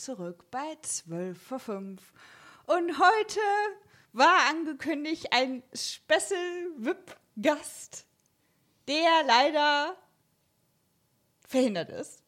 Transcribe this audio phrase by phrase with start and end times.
[0.00, 2.12] zurück bei 12 vor 5.
[2.66, 3.40] Und heute
[4.12, 8.04] war angekündigt ein Special-VIP-Gast,
[8.88, 9.96] der leider
[11.46, 12.22] verhindert ist.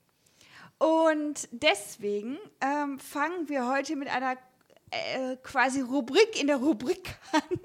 [0.78, 4.36] Und deswegen ähm, fangen wir heute mit einer
[4.90, 7.60] äh, quasi Rubrik in der Rubrik an.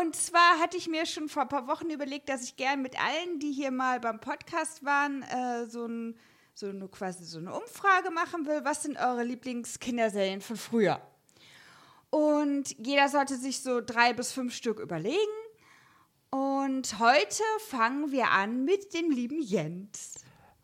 [0.00, 3.00] Und zwar hatte ich mir schon vor ein paar Wochen überlegt, dass ich gern mit
[3.00, 6.18] allen, die hier mal beim Podcast waren, äh, so, ein,
[6.54, 8.60] so eine quasi so eine Umfrage machen will.
[8.64, 11.00] Was sind eure Lieblingskinderserien von früher?
[12.10, 15.16] Und jeder sollte sich so drei bis fünf Stück überlegen.
[16.30, 20.14] Und heute fangen wir an mit dem lieben Jens.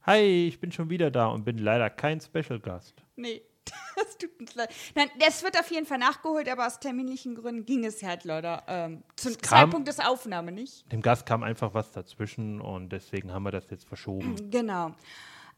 [0.03, 2.95] Hi, ich bin schon wieder da und bin leider kein Special Gast.
[3.17, 3.43] Nee,
[3.97, 4.71] das tut uns leid.
[4.95, 8.63] Nein, das wird auf jeden Fall nachgeholt, aber aus terminlichen Gründen ging es halt leider
[8.67, 10.91] ähm, zum Es kam- Zeitpunkt des Aufnahme nicht.
[10.91, 14.51] Dem Gast kam einfach was dazwischen und deswegen haben wir das jetzt verschoben.
[14.51, 14.95] Genau.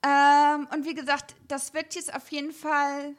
[0.02, 3.14] Ähm, und wie gesagt, das wird jetzt auf jeden Fall,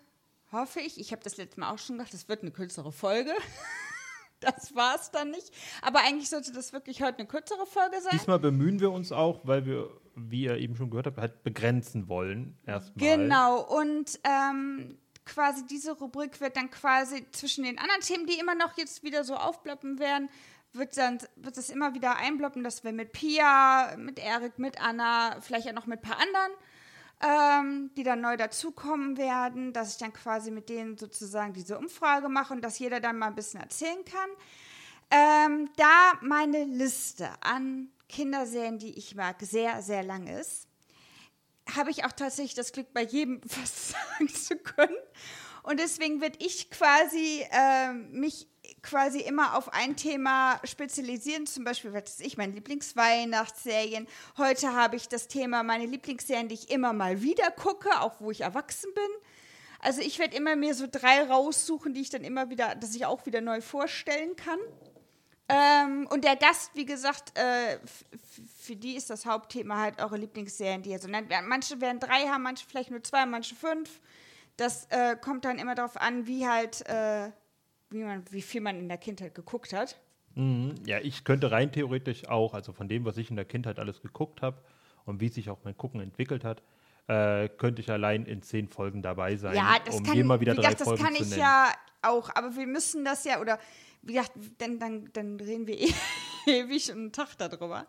[0.52, 3.32] hoffe ich, ich habe das letzte Mal auch schon gedacht, das wird eine kürzere Folge.
[4.40, 5.52] das war es dann nicht.
[5.82, 8.12] Aber eigentlich sollte das wirklich heute eine kürzere Folge sein.
[8.14, 12.08] Diesmal bemühen wir uns auch, weil wir, wie ihr eben schon gehört habt, halt begrenzen
[12.08, 12.58] wollen.
[12.66, 13.18] Erstmal.
[13.18, 18.56] Genau, und ähm, quasi diese Rubrik wird dann quasi zwischen den anderen Themen, die immer
[18.56, 20.30] noch jetzt wieder so aufploppen werden,
[20.74, 25.40] wird dann wird es immer wieder einploppen, dass wir mit Pia, mit Erik, mit Anna,
[25.42, 26.52] vielleicht auch noch mit ein paar anderen,
[27.24, 32.30] ähm, die dann neu dazukommen werden, dass ich dann quasi mit denen sozusagen diese Umfrage
[32.30, 34.30] mache und dass jeder dann mal ein bisschen erzählen kann.
[35.12, 40.68] Ähm, da meine Liste an Kinderserien, die ich mag, sehr, sehr lang ist,
[41.76, 44.96] habe ich auch tatsächlich das Glück, bei jedem was sagen zu können.
[45.64, 48.48] Und deswegen werde ich quasi ähm, mich
[48.84, 51.46] quasi immer auf ein Thema spezialisieren.
[51.46, 54.08] Zum Beispiel, was weiß ich, meine Lieblingsweihnachtsserien.
[54.38, 58.32] Heute habe ich das Thema meine Lieblingsserien, die ich immer mal wieder gucke, auch wo
[58.32, 59.04] ich erwachsen bin.
[59.80, 63.06] Also ich werde immer mir so drei raussuchen, die ich dann immer wieder, dass ich
[63.06, 64.60] auch wieder neu vorstellen kann.
[65.50, 67.80] Ähm, und der Gast, wie gesagt, äh,
[68.58, 71.30] für die ist das Hauptthema halt eure Lieblingsserien, die ihr so nennt.
[71.48, 74.00] Manche werden drei haben, manche vielleicht nur zwei, manche fünf.
[74.56, 77.32] Das äh, kommt dann immer darauf an, wie halt, äh,
[77.92, 80.00] wie, man, wie viel man in der Kindheit geguckt hat.
[80.36, 80.76] Mhm.
[80.86, 84.02] Ja, ich könnte rein theoretisch auch, also von dem, was ich in der Kindheit alles
[84.02, 84.58] geguckt habe
[85.06, 86.64] und wie sich auch mein Gucken entwickelt hat,
[87.08, 90.54] äh, könnte ich allein in zehn Folgen dabei sein, Ja, das um kann, mal wieder
[90.54, 91.70] wie drei gesagt, das Folgen kann ich ja
[92.02, 93.60] auch, aber wir müssen das ja, oder
[94.04, 95.94] wie gesagt, dann, dann, dann reden wir eh-
[96.48, 97.86] ewig einen Tag darüber.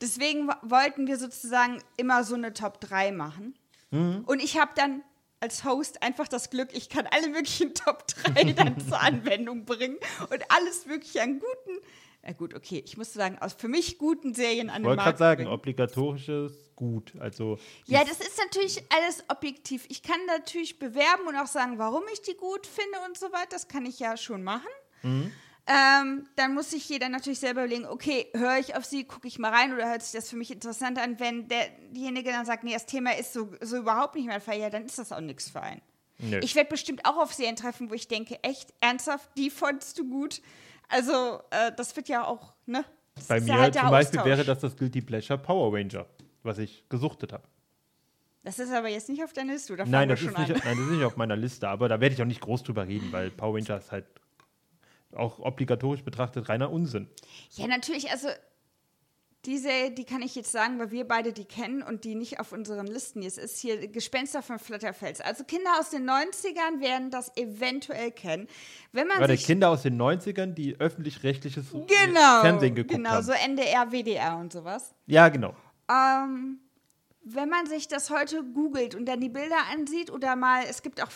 [0.00, 3.54] Deswegen wo- wollten wir sozusagen immer so eine Top 3 machen.
[3.90, 4.24] Mhm.
[4.26, 5.02] Und ich habe dann
[5.40, 9.98] als Host einfach das Glück, ich kann alle möglichen Top 3 dann zur Anwendung bringen
[10.30, 11.80] und alles wirklich an guten,
[12.22, 14.96] äh gut, okay, ich muss sagen, aus für mich guten Serien an Ich den wollte
[14.96, 15.52] Markt gerade sagen, bringen.
[15.54, 17.12] obligatorisches gut.
[17.18, 19.86] Also Ja, das ist natürlich alles objektiv.
[19.88, 23.48] Ich kann natürlich bewerben und auch sagen, warum ich die gut finde und so weiter.
[23.50, 24.66] Das kann ich ja schon machen.
[25.68, 29.40] Ähm, dann muss sich jeder natürlich selber überlegen, okay, höre ich auf sie, gucke ich
[29.40, 31.18] mal rein oder hört sich das für mich interessant an?
[31.18, 34.60] Wenn der, diejenige dann sagt, nee, das Thema ist so, so überhaupt nicht mein Fall,
[34.60, 35.82] ja, dann ist das auch nichts für einen.
[36.18, 36.38] Nö.
[36.42, 40.08] Ich werde bestimmt auch auf Serien treffen, wo ich denke, echt, ernsthaft, die fandst du
[40.08, 40.40] gut.
[40.88, 42.84] Also, äh, das wird ja auch, ne?
[43.16, 44.30] Das bei mir ja halt zum Beispiel Austausch.
[44.30, 46.06] wäre das das Guilty Pleasure Power Ranger,
[46.44, 47.44] was ich gesuchtet habe.
[48.44, 49.84] Das ist aber jetzt nicht auf deiner Liste, oder?
[49.84, 52.22] Nein, das ist nicht, nein, das ist nicht auf meiner Liste, aber da werde ich
[52.22, 54.06] auch nicht groß drüber reden, weil Power Ranger ist halt
[55.14, 57.08] auch obligatorisch betrachtet reiner Unsinn.
[57.56, 58.28] Ja, natürlich, also
[59.46, 62.52] diese, die kann ich jetzt sagen, weil wir beide die kennen und die nicht auf
[62.52, 65.20] unseren Listen jetzt ist, hier Gespenster von Flatterfels.
[65.20, 68.48] Also Kinder aus den 90ern werden das eventuell kennen.
[68.92, 73.24] Wenn man sich Kinder aus den 90ern, die öffentlich-rechtliches genau, Fernsehen geguckt genau, haben.
[73.24, 74.94] so NDR, WDR und sowas.
[75.06, 75.54] Ja, genau.
[75.88, 76.58] Ähm,
[77.28, 81.02] wenn man sich das heute googelt und dann die Bilder ansieht oder mal, es gibt
[81.02, 81.08] auch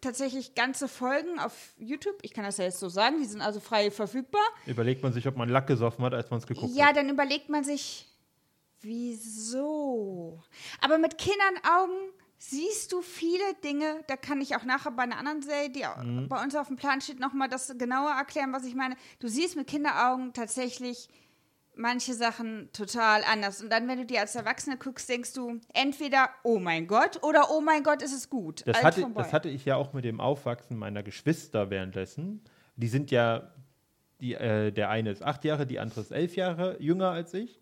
[0.00, 3.58] tatsächlich ganze Folgen auf YouTube, ich kann das ja jetzt so sagen, die sind also
[3.58, 4.40] frei verfügbar.
[4.66, 6.96] Überlegt man sich, ob man Lack gesoffen hat, als man es geguckt Ja, hat.
[6.96, 8.06] dann überlegt man sich,
[8.80, 10.42] wieso?
[10.80, 11.96] Aber mit Kindernaugen
[12.38, 16.28] siehst du viele Dinge, da kann ich auch nachher bei einer anderen Serie, die Mhm.
[16.28, 18.96] bei uns auf dem Plan steht, nochmal das genauer erklären, was ich meine.
[19.18, 21.08] Du siehst mit Kinderaugen tatsächlich
[21.78, 23.62] manche Sachen total anders.
[23.62, 27.50] Und dann, wenn du die als Erwachsene guckst, denkst du entweder, oh mein Gott, oder
[27.50, 28.66] oh mein Gott, ist es gut.
[28.66, 32.42] Das hatte, das hatte ich ja auch mit dem Aufwachsen meiner Geschwister währenddessen.
[32.76, 33.52] Die sind ja,
[34.20, 37.60] die, äh, der eine ist acht Jahre, die andere ist elf Jahre jünger als ich.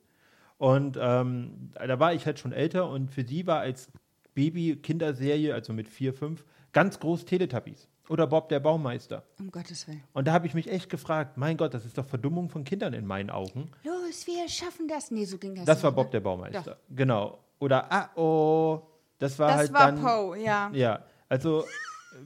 [0.59, 3.91] Und ähm, da war ich halt schon älter und für die war als
[4.35, 7.89] Baby-Kinderserie, also mit vier, fünf, ganz groß Teletubbies.
[8.09, 9.25] Oder Bob der Baumeister.
[9.41, 10.03] um Gottes Willen.
[10.13, 12.93] Und da habe ich mich echt gefragt, mein Gott, das ist doch Verdummung von Kindern
[12.95, 13.71] in meinen Augen.
[13.85, 15.11] Los, wir schaffen das.
[15.11, 15.97] Nee, so ging das Das nicht, war ne?
[15.97, 16.77] Bob der Baumeister.
[16.91, 17.39] Genau.
[17.59, 18.83] Oder Ah oh,
[19.19, 20.03] das war Das halt war dann.
[20.03, 20.71] Poe, ja.
[20.73, 21.65] Ja, Also,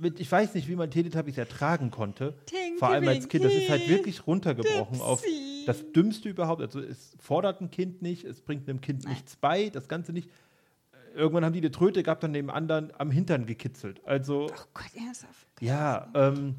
[0.00, 2.34] mit, ich weiß nicht, wie man Teletubbies ertragen konnte.
[2.46, 3.44] Tinky Vor allem als Kind.
[3.44, 5.64] Das ist halt wirklich runtergebrochen auf Dipsy.
[5.66, 6.60] das Dümmste überhaupt.
[6.60, 10.28] Also, es fordert ein Kind nicht, es bringt einem Kind nichts bei, das Ganze nicht.
[11.14, 14.00] Irgendwann haben die eine Tröte gehabt und dem anderen am Hintern gekitzelt.
[14.06, 15.46] Also, Oh Gott, ernsthaft.
[15.60, 16.56] ja, ähm,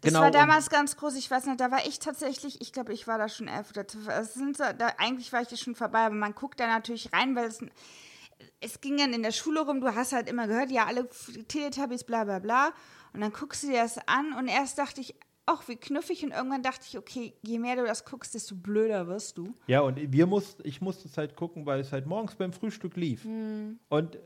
[0.00, 0.20] Das genau.
[0.22, 3.18] war damals ganz groß, ich weiß nicht, da war ich tatsächlich, ich glaube, ich war
[3.18, 4.08] da schon elf oder zwölf.
[4.08, 7.34] Es sind da, eigentlich war ich da schon vorbei, aber man guckt da natürlich rein,
[7.36, 7.60] weil es,
[8.60, 11.08] es ging dann in der Schule rum, du hast halt immer gehört, ja, alle
[11.48, 12.72] Teletubbies, bla bla bla.
[13.12, 15.14] Und dann guckst du dir das an und erst dachte ich,
[15.48, 16.24] ach, wie knuffig.
[16.24, 19.54] Und irgendwann dachte ich, okay, je mehr du das guckst, desto blöder wirst du.
[19.66, 22.96] Ja, und wir mussten, ich musste es halt gucken, weil es halt morgens beim Frühstück
[22.96, 23.24] lief.
[23.24, 23.78] Hm.
[23.88, 24.18] Und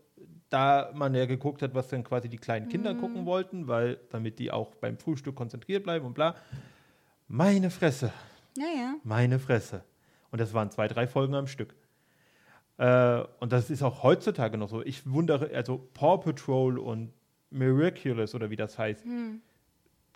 [0.51, 3.01] da man ja geguckt hat, was dann quasi die kleinen Kinder Hm.
[3.01, 6.35] gucken wollten, weil damit die auch beim Frühstück konzentriert bleiben und bla.
[7.29, 8.13] Meine Fresse,
[8.59, 8.95] Ja, ja.
[9.05, 9.85] meine Fresse.
[10.31, 11.75] Und das waren zwei, drei Folgen am Stück.
[12.79, 14.83] Äh, und das ist auch heutzutage noch so.
[14.83, 17.13] Ich wundere, also Paw Patrol und
[17.51, 19.05] Miraculous oder wie das heißt.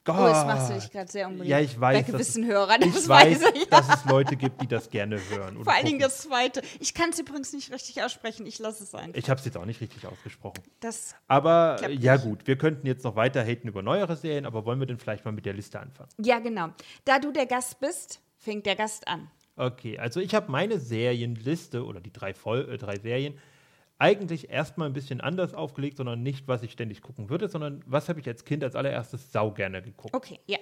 [0.06, 0.16] Gott.
[0.18, 1.50] Oh, jetzt machst du dich gerade sehr unbeliebt.
[1.50, 3.68] Ja, ich weiß, Bei gewissen es- Hörern, das Ich weiß, weiß ich.
[3.68, 5.62] dass es Leute gibt, die das gerne hören.
[5.62, 6.62] Vor allen Dingen das zweite.
[6.80, 9.10] Ich kann es übrigens nicht richtig aussprechen, ich lasse es ein.
[9.14, 10.62] Ich habe es jetzt auch nicht richtig ausgesprochen.
[10.80, 12.24] Das Aber ja nicht.
[12.24, 15.24] gut, wir könnten jetzt noch weiter haten über neuere Serien, aber wollen wir denn vielleicht
[15.26, 16.08] mal mit der Liste anfangen?
[16.22, 16.68] Ja, genau.
[17.04, 19.28] Da du der Gast bist, fängt der Gast an.
[19.56, 23.38] Okay, also ich habe meine Serienliste oder die drei, Vol äh, drei Serien
[23.98, 28.08] eigentlich erstmal ein bisschen anders aufgelegt, sondern nicht, was ich ständig gucken würde, sondern was
[28.08, 30.14] habe ich als Kind als allererstes sau gerne geguckt.
[30.14, 30.58] Okay, ja.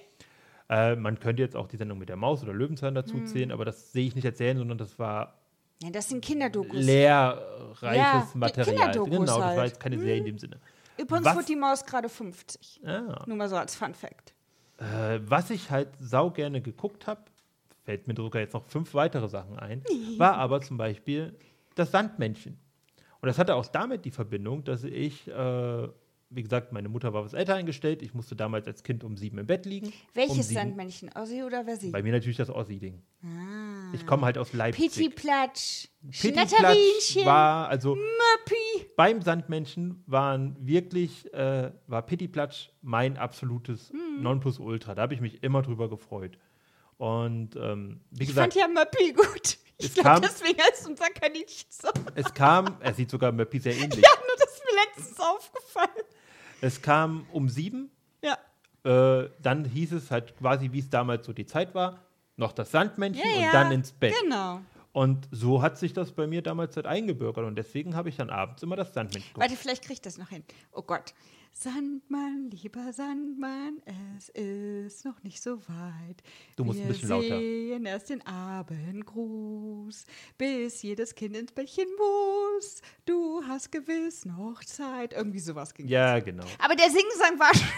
[0.69, 3.27] Äh, man könnte jetzt auch die Sendung mit der Maus oder Löwenzahn dazu Hm.
[3.27, 5.35] zählen, aber das sehe ich nicht als Serien, sondern das war
[5.83, 5.91] ja.
[5.91, 6.81] Das sind Kinderdokus.
[6.83, 8.67] lehrreiches Ja, Material.
[8.77, 9.69] Kinderdokus Genau, das war halt.
[9.73, 10.59] jetzt keine Serie in dem Sinne.
[10.97, 12.81] Übrigens Was- wird die Maus gerade 50.
[12.87, 13.25] Ah.
[13.27, 14.33] Nur mal so als Fun Fact.
[14.79, 17.21] Äh, was ich halt sau gerne geguckt habe,
[17.85, 19.83] fällt mir sogar jetzt noch fünf weitere Sachen ein,
[20.17, 21.37] war aber zum Beispiel
[21.75, 22.59] das Sandmännchen.
[23.25, 25.89] Und das hatte auch damit die Verbindung, dass ich, äh,
[26.29, 28.03] wie gesagt, meine Mutter war was älter eingestellt.
[28.03, 29.87] Ich musste damals als Kind um sieben im Bett liegen.
[29.87, 30.61] um Welches sieben.
[30.61, 31.09] Sandmännchen?
[31.15, 31.89] Ossi oder Versi?
[31.91, 33.01] Bei mir natürlich das Ossi-Ding.
[33.23, 33.95] Ah.
[33.95, 34.93] Ich komme halt aus Leipzig.
[34.93, 35.89] Pitti Platsch.
[36.11, 37.25] Pittiplatsch Schnatterinchen.
[37.25, 38.91] war, also Möppi.
[38.95, 44.23] beim Sandmännchen waren wirklich, äh, war Pittiplatsch mein absolutes Hm.
[44.23, 44.95] Nonplusultra.
[44.95, 46.37] Da habe ich mich immer drüber gefreut.
[46.99, 49.57] Und ähm, wie Ich gesagt, fand ja Möppi gut.
[49.79, 51.89] Ich Es glaube, kam- deswegen heißt unser Kaninchen so.
[52.15, 54.05] es kam, er sieht sogar Möppi sehr ähnlich.
[54.05, 56.05] Ja, nur das ist mir letztens aufgefallen.
[56.61, 57.91] Es kam um sieben,
[58.23, 58.39] Ja.
[58.85, 62.01] äh, dann hieß es halt quasi, wie es damals so die Zeit war,
[62.37, 63.47] noch das Sandmännchen Ja, ja.
[63.49, 64.15] und dann ins Bett.
[64.23, 64.61] Genau.
[64.93, 68.31] Und so hat sich das bei mir damals halt eingebürgert und deswegen habe ich dann
[68.31, 69.43] abends immer das Sandmännchen geguckt.
[69.43, 70.45] Warte, vielleicht kriege ich das noch hin.
[70.71, 71.15] Oh Gott.
[71.57, 73.81] Sandmann, lieber Sandmann,
[74.17, 76.21] es ist noch nicht so weit.
[76.57, 77.39] Du musst ein Wir bisschen lauter.
[77.39, 80.05] sehen erst den Abendgruß,
[80.37, 82.83] bis jedes Kind ins Bettchen muss.
[83.07, 85.13] Du hast gewiss noch Zeit.
[85.13, 85.87] Irgendwie sowas ging.
[85.87, 86.45] Ja, genau.
[86.59, 87.69] Aber der Singsang war schon.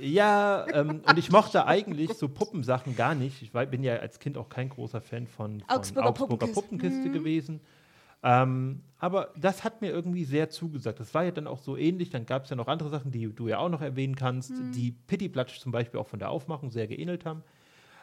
[0.00, 3.42] Ja, ähm, und ich mochte eigentlich so Puppensachen gar nicht.
[3.42, 6.54] Ich war, bin ja als Kind auch kein großer Fan von, von Augsburger Puppenkiste.
[6.54, 7.60] Puppenkiste gewesen.
[8.22, 11.00] Ähm, aber das hat mir irgendwie sehr zugesagt.
[11.00, 12.10] Das war ja dann auch so ähnlich.
[12.10, 14.92] Dann gab es ja noch andere Sachen, die du ja auch noch erwähnen kannst, die
[14.92, 17.42] Pittiplatsch zum Beispiel auch von der Aufmachung sehr geähnelt haben.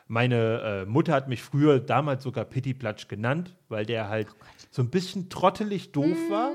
[0.07, 4.27] Meine äh, Mutter hat mich früher damals sogar Pittiplatsch genannt, weil der halt
[4.71, 6.53] so ein bisschen trottelig doof war.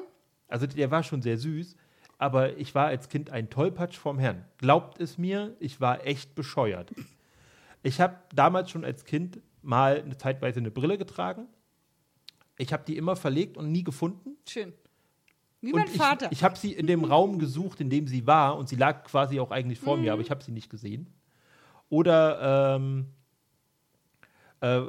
[0.48, 1.76] Also der war schon sehr süß.
[2.18, 4.44] Aber ich war als Kind ein Tollpatsch vom Herrn.
[4.58, 6.92] Glaubt es mir, ich war echt bescheuert.
[7.82, 11.46] Ich habe damals schon als Kind mal eine zeitweise eine Brille getragen.
[12.58, 14.36] Ich habe die immer verlegt und nie gefunden.
[14.46, 14.72] Schön.
[15.60, 16.26] Wie Und mein Vater.
[16.26, 19.04] Ich, ich habe sie in dem Raum gesucht, in dem sie war, und sie lag
[19.04, 20.02] quasi auch eigentlich vor Mhm.
[20.02, 21.08] mir, aber ich habe sie nicht gesehen.
[21.88, 23.06] Oder ähm,
[24.60, 24.82] äh,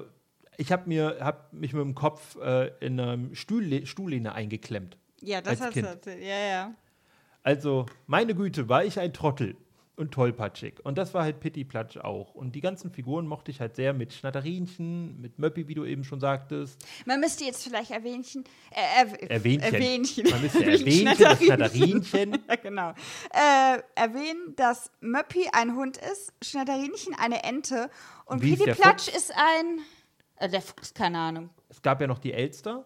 [0.58, 4.98] ich habe mir hab mich mit dem Kopf äh, in einem Stuhl, Stuhllehne eingeklemmt.
[5.22, 5.88] ja, das hast Kind.
[6.06, 6.12] du.
[6.12, 6.74] Ja, ja.
[7.44, 9.56] Also, meine Güte, war ich ein Trottel
[9.96, 10.84] und tollpatschig.
[10.84, 12.34] Und das war halt Pittiplatsch auch.
[12.34, 16.04] Und die ganzen Figuren mochte ich halt sehr mit Schnatterinchen, mit Möppi, wie du eben
[16.04, 16.84] schon sagtest.
[17.06, 18.44] Man müsste jetzt vielleicht Erwähnchen.
[18.72, 19.74] Äh, erw- Erwähnchen.
[19.74, 20.30] Erwähnchen.
[20.32, 22.38] Man müsste Erwähnchen, das Schnatterinchen.
[22.48, 22.90] Ja, genau.
[23.32, 27.90] Äh, erwähnen, dass Möppi ein Hund ist, Schnatterinchen eine Ente
[28.26, 29.80] und Wie ist der Pittiplatsch ist ein.
[30.38, 31.50] Äh, der Fuchs, keine Ahnung.
[31.70, 32.86] Es gab ja noch die Elster.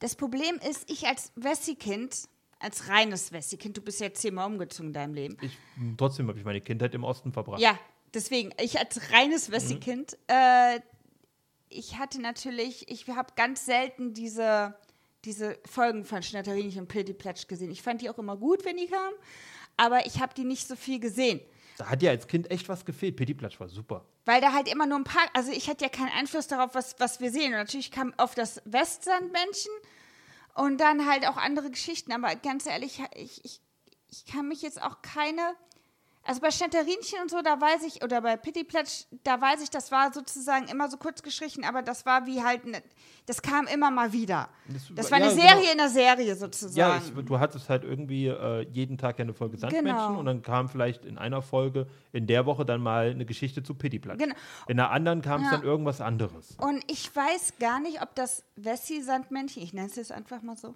[0.00, 2.24] Das Problem ist, ich als Wessi-Kind,
[2.64, 5.36] als reines Wessi-Kind, du bist ja zehnmal umgezogen in deinem Leben.
[5.42, 5.56] Ich,
[5.96, 7.60] trotzdem habe ich meine Kindheit im Osten verbracht.
[7.60, 7.78] Ja,
[8.12, 9.14] deswegen, ich als Mhm.
[9.14, 10.80] reines Wessi-Kind, äh,
[11.68, 14.74] ich hatte natürlich, ich habe ganz selten diese,
[15.24, 17.70] diese Folgen von Schnatterinchen und Pittiplatsch gesehen.
[17.70, 19.14] Ich fand die auch immer gut, wenn die kamen,
[19.76, 21.40] aber ich habe die nicht so viel gesehen.
[21.76, 23.16] Da hat ja als Kind echt was gefehlt.
[23.16, 24.04] Pittiplatsch war super.
[24.26, 26.94] Weil da halt immer nur ein paar, also ich hatte ja keinen Einfluss darauf, was,
[27.00, 27.46] was wir sehen.
[27.52, 29.72] Und natürlich kam auf das Westsandmännchen
[30.54, 32.12] und dann halt auch andere Geschichten.
[32.12, 33.60] Aber ganz ehrlich, ich, ich,
[34.08, 35.54] ich kann mich jetzt auch keine.
[36.26, 39.92] Also bei Schnetterinchen und so, da weiß ich, oder bei Pittiplatsch, da weiß ich, das
[39.92, 42.82] war sozusagen immer so kurz gestrichen, aber das war wie halt, ne,
[43.26, 44.48] das kam immer mal wieder.
[44.68, 45.72] Das- Das war eine ja, Serie genau.
[45.72, 47.02] in der Serie Ja, sozusagen.
[47.18, 50.18] ich, du hattest halt irgendwie äh, jeden Tag ja eine Folge Sandmenschen Genau.
[50.18, 53.74] und dann kam vielleicht in einer Folge in der Woche dann mal eine Geschichte zu
[53.74, 54.18] Pittiplatsch.
[54.18, 54.34] Genau.
[54.66, 55.58] In der anderen kam es Ja.
[55.58, 56.56] dann irgendwas anderes.
[56.58, 60.74] Und ich weiß gar nicht, ob das Wessi-Sandmännchen, ich nenne es jetzt einfach mal so,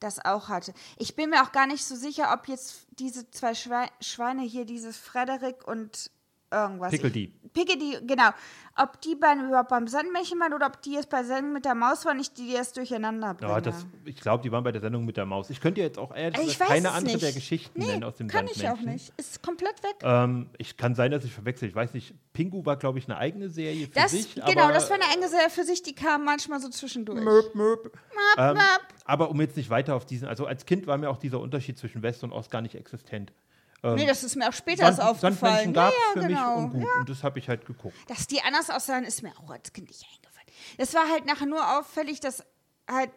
[0.00, 0.72] das auch hatte.
[0.96, 4.64] Ich bin mir auch gar nicht so sicher, ob jetzt diese zwei Schwe Schweine hier,
[4.64, 6.10] dieses Frederik und
[6.50, 6.90] irgendwas.
[6.90, 7.32] Pickledy.
[7.52, 8.30] Pickedy, genau.
[8.76, 11.74] Ob die beim, überhaupt beim Sandmännchen waren oder ob die jetzt bei Sendung mit der
[11.74, 13.50] Maus waren, nicht die, die das durcheinander bringen.
[13.50, 15.50] Ja, das, ich glaube, die waren bei der Sendung mit der Maus.
[15.50, 17.22] Ich könnte jetzt auch ehrlich ich gesagt keine andere nicht.
[17.22, 18.92] der Geschichten nee, nennen aus dem kann ich auch Sandmännchen.
[18.92, 19.12] nicht.
[19.18, 19.96] Ist komplett weg.
[20.02, 21.68] Ähm, ich kann sein, dass ich verwechsel.
[21.68, 24.34] Ich weiß nicht, Pingu war, glaube ich, eine eigene Serie für Das, sich.
[24.34, 27.20] genau, aber, das war eine eigene Serie für sich, die kam manchmal so zwischendurch.
[27.24, 27.98] Möp, möp.
[28.36, 28.62] Ähm, möp.
[29.04, 31.78] aber um jetzt nicht weiter auf diesen, also als Kind war mir auch dieser Unterschied
[31.78, 33.32] zwischen West und Ost gar nicht existent.
[33.82, 35.72] Nee, das ist mir auch später Sand, aufgefallen.
[35.72, 36.56] Sandmännchen gab es ja, für genau.
[36.56, 36.90] mich und gut.
[37.00, 37.96] Und das habe ich halt geguckt.
[38.08, 40.46] Dass die anders aussahen, ist mir auch als Kind nicht eingefallen.
[40.76, 42.44] Es war halt nachher nur auffällig, dass
[42.90, 43.10] halt.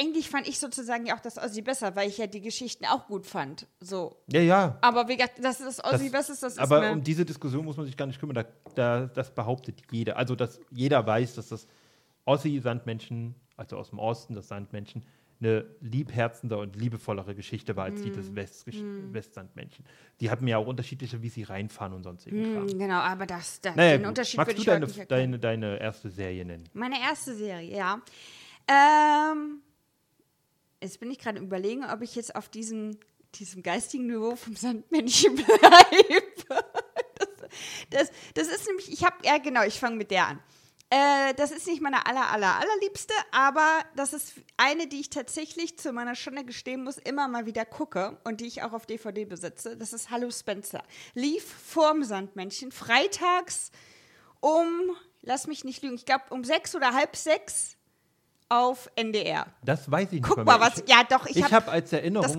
[0.00, 3.06] Eigentlich fand ich sozusagen ja auch das Ossi besser, weil ich ja die Geschichten auch
[3.06, 3.66] gut fand.
[3.78, 4.16] So.
[4.26, 4.78] Ja, ja.
[4.80, 6.92] Aber wie gesagt, dass das Ossi Das- besser ist, das aber ist mir.
[6.92, 8.34] um diese Diskussion muss man sich gar nicht kümmern.
[8.34, 8.44] Da,
[8.74, 10.16] da, das behauptet jeder.
[10.16, 11.66] Also, dass jeder weiß, dass das
[12.24, 15.04] Ossi-Sandmännchen, also aus dem Osten, das Sandmännchen,
[15.42, 18.14] eine liebherzender und liebevollere Geschichte war als die Mm.
[18.14, 18.66] des West
[19.12, 19.84] Westsandmännchen.
[20.20, 22.68] Die hatten ja auch unterschiedliche, wie sie reinfahren und sonstigen Kram.
[22.68, 24.08] Hm, genau, aber das, da, Naja, den gut.
[24.08, 26.64] Unterschied Magst würde du deine, deine, deine erste Serie nennen?
[26.74, 28.00] Meine erste Serie, ja.
[28.68, 29.60] Ähm,
[30.80, 32.96] jetzt bin ich gerade überlegen, ob ich jetzt auf diesem,
[33.34, 36.22] diesem geistigen Niveau vom Sandmännchen bleibe.
[37.18, 37.28] Das,
[37.90, 40.38] das, das ist nämlich, ich habe, ja genau, ich fange mit der an.
[40.92, 45.78] Äh, das ist nicht meine aller, aller, allerliebste, aber das ist eine, die ich tatsächlich
[45.78, 49.24] zu meiner Schande gestehen muss, immer mal wieder gucke und die ich auch auf DVD
[49.24, 49.74] besitze.
[49.78, 50.82] Das ist Hallo Spencer.
[51.14, 53.70] Lief vorm Sandmännchen, freitags
[54.40, 54.90] um,
[55.22, 57.78] lass mich nicht lügen, ich glaube um sechs oder halb sechs
[58.50, 59.46] auf NDR.
[59.64, 60.24] Das weiß ich nicht.
[60.24, 60.80] Guck mal, was.
[60.80, 61.54] Ich, ja, doch, ich, ich habe.
[61.54, 62.38] habe als Erinnerung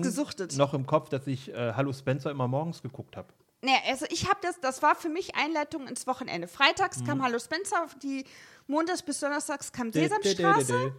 [0.56, 3.26] noch im Kopf, dass ich äh, Hallo Spencer immer morgens geguckt habe.
[3.64, 6.48] Nee, also ich habe das, das war für mich Einleitung ins Wochenende.
[6.48, 8.24] Freitags kam Hallo Spencer, auf die
[8.66, 10.92] Montags bis Donnerstags kam Sesamstraße.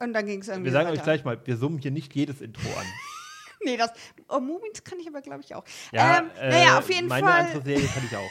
[0.00, 0.98] Und dann ging es irgendwie Wir sagen weiter.
[0.98, 2.86] euch gleich mal, wir summen hier nicht jedes Intro an.
[3.62, 3.90] Nee, das.
[4.28, 5.64] Oh, Mumins kann ich aber, glaube ich, auch.
[5.92, 7.40] Ja, ähm, äh, naja, auf jeden meine Fall.
[7.42, 8.30] andere Serie kann ich auch.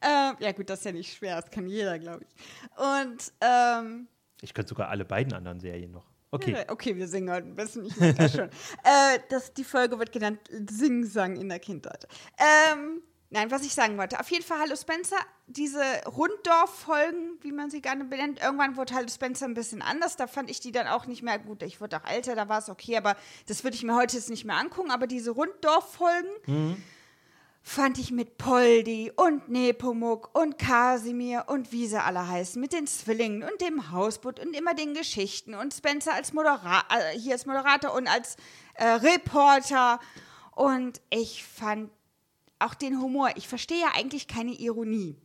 [0.00, 2.78] Ähm, ja, gut, das ist ja nicht schwer, das kann jeder, glaube ich.
[2.78, 4.06] Und, ähm,
[4.42, 6.06] Ich könnte sogar alle beiden anderen Serien noch.
[6.30, 6.64] Okay.
[6.68, 8.48] okay, wir singen heute ein bisschen, ich merke das schon.
[8.84, 12.06] äh, das, die Folge wird genannt Singsang in der Kindheit.
[12.38, 14.20] Ähm, nein, was ich sagen wollte.
[14.20, 15.16] Auf jeden Fall Hallo Spencer,
[15.46, 20.16] diese Runddorf-Folgen, wie man sie gerne benennt, irgendwann wurde Hallo Spencer ein bisschen anders.
[20.16, 21.62] Da fand ich die dann auch nicht mehr gut.
[21.62, 23.16] Ich wurde auch älter, da war es okay, aber
[23.46, 24.90] das würde ich mir heute jetzt nicht mehr angucken.
[24.90, 26.76] Aber diese Runddorf-Folgen
[27.68, 32.86] fand ich mit Poldi und Nepomuk und Kasimir und wie sie alle heißen, mit den
[32.86, 37.44] Zwillingen und dem Hausboot und immer den Geschichten und Spencer als Moderator, äh, hier als
[37.44, 38.36] Moderator und als
[38.74, 40.00] äh, Reporter.
[40.52, 41.90] Und ich fand
[42.58, 45.16] auch den Humor, ich verstehe ja eigentlich keine Ironie.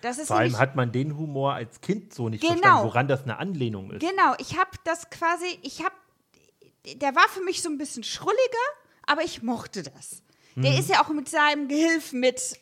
[0.00, 2.54] Das ist Vor allem hat man den Humor als Kind so nicht Genau.
[2.54, 4.00] verstanden, woran das eine Anlehnung ist.
[4.00, 5.94] Genau, ich habe das quasi, ich habe,
[6.96, 8.66] der war für mich so ein bisschen schrulliger,
[9.06, 10.22] aber ich mochte das.
[10.62, 10.78] Der Mhm.
[10.78, 12.58] ist ja auch mit seinem Gehilfen mit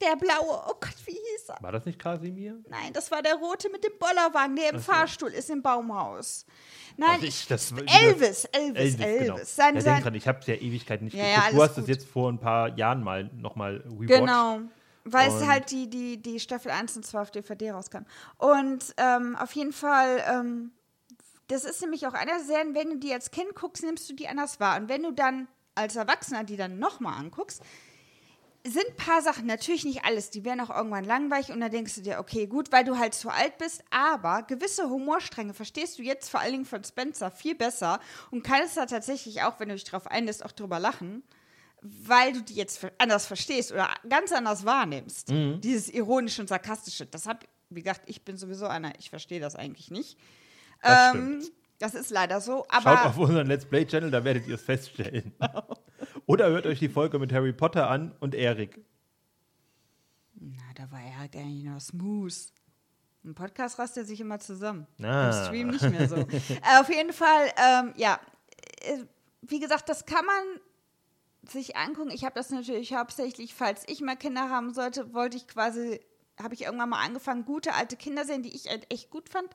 [0.00, 1.58] der blaue, oh Gott, wie hieß er?
[1.62, 2.58] War das nicht Kasimir?
[2.68, 6.44] Nein, das war der rote mit dem Bollerwagen, der im Fahrstuhl ist im Baumhaus.
[6.96, 9.18] Nein, Also ich, das- Elvis, Elvis, Elvis.
[9.20, 9.36] genau.
[9.44, 11.52] Sein, ja, sein, dran, ich habe es ja Ewigkeiten nicht Ja, geguckt.
[11.54, 14.08] du hast es jetzt vor ein paar Jahren mal nochmal rewatcht.
[14.08, 14.60] Genau.
[15.04, 18.02] Weil es halt die, die, die Staffel 1 und 2 auf DVD rauskam.
[18.38, 20.72] Und ähm, auf jeden Fall, ähm,
[21.48, 24.14] das ist nämlich auch einer der Serien, wenn du die als Kind guckst, nimmst du
[24.14, 24.76] die anders wahr.
[24.80, 27.62] Und wenn du dann als Erwachsener die dann nochmal anguckst,
[28.64, 31.96] sind ein paar Sachen, natürlich nicht alles, die werden auch irgendwann langweilig und dann denkst
[31.96, 36.02] du dir, okay, gut, weil du halt zu alt bist, aber gewisse Humorstränge verstehst du
[36.02, 37.98] jetzt vor allen Dingen von Spencer viel besser
[38.30, 41.24] und kannst da tatsächlich auch, wenn du dich drauf einlässt, auch drüber lachen,
[41.80, 45.30] weil du die jetzt anders verstehst oder ganz anders wahrnimmst.
[45.30, 47.06] Dieses ironische und sarkastische.
[47.06, 50.16] Das hab, wie gesagt, ich bin sowieso einer, ich verstehe das eigentlich nicht.
[50.80, 51.42] Das Ähm,
[51.82, 55.34] das ist leider so, Schaut auf unseren Let's Play Channel, da werdet ihr es feststellen.
[56.26, 58.84] Oder hört euch die Folge mit Harry Potter an und Erik.
[60.34, 62.32] na, da war er halt eigentlich noch smooth.
[63.24, 64.86] Im Podcast rast er sich immer zusammen.
[65.02, 65.26] Ah.
[65.26, 66.16] Im Stream nicht mehr so.
[66.16, 68.20] äh, auf jeden Fall, ähm, ja,
[68.82, 68.98] äh,
[69.42, 70.60] wie gesagt, das kann man
[71.50, 72.12] sich angucken.
[72.12, 76.00] Ich habe das natürlich hauptsächlich, falls ich mal Kinder haben sollte, wollte ich quasi,
[76.40, 79.48] habe ich irgendwann mal angefangen, gute alte Kinderserien, die ich halt echt gut fand,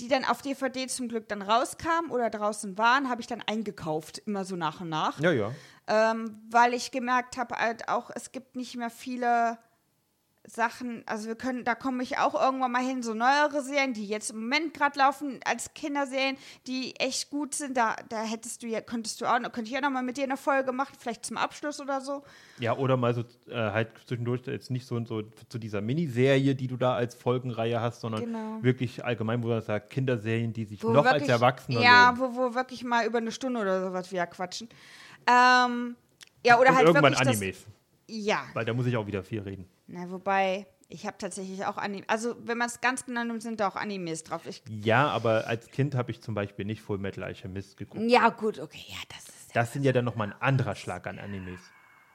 [0.00, 4.18] die dann auf DVD zum Glück dann rauskamen oder draußen waren, habe ich dann eingekauft,
[4.18, 5.20] immer so nach und nach.
[5.20, 5.52] Ja, ja.
[5.86, 9.58] Ähm, weil ich gemerkt habe, halt auch, es gibt nicht mehr viele
[10.46, 14.06] Sachen, also wir können, da komme ich auch irgendwann mal hin, so neuere Serien, die
[14.06, 18.66] jetzt im Moment gerade laufen, als Kinderserien, die echt gut sind, da, da hättest du
[18.66, 21.26] ja, könntest du auch, könnte ich auch noch mal mit dir eine Folge machen, vielleicht
[21.26, 22.22] zum Abschluss oder so.
[22.58, 26.68] Ja, oder mal so äh, halt zwischendurch jetzt nicht so, so zu dieser Miniserie, die
[26.68, 28.62] du da als Folgenreihe hast, sondern Genau.
[28.62, 32.34] wirklich allgemein, wo man sagt, Kinderserien, die sich Wo noch wirklich, als Erwachsener Ja, wo,
[32.34, 34.68] wo wirklich mal über eine Stunde oder sowas wieder quatschen.
[35.26, 35.96] Ähm,
[36.44, 37.72] ja, oder Und halt irgendwann wirklich Animes, Das,
[38.08, 39.68] ja, weil da muss ich auch wieder viel reden.
[39.90, 43.60] Na, wobei, ich habe tatsächlich auch Animes, also wenn man es ganz genau nimmt, sind
[43.60, 44.46] da auch Animes drauf.
[44.46, 48.02] Ich, Ja, aber als Kind habe ich zum Beispiel nicht Full Metal Alchemist geguckt.
[48.08, 51.18] ja, gut, okay, ja, das ist Das sind ja dann nochmal ein anderer Schlag an
[51.18, 51.60] Animes.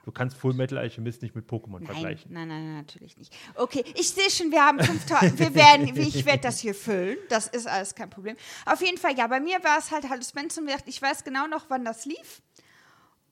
[0.04, 2.32] Du kannst Full Metal Alchemist nicht mit Pokémon Nein, vergleichen.
[2.32, 3.34] nein, nein, nein, natürlich nicht.
[3.56, 7.48] Okay, ich sehe schon, wir haben 5000, wir werden, ich werde das hier füllen, das
[7.48, 8.36] ist alles kein Problem.
[8.66, 11.48] Auf jeden Fall, ja, bei mir war es halt Hallo Spencer und ich weiß genau
[11.48, 12.40] noch, wann das lief.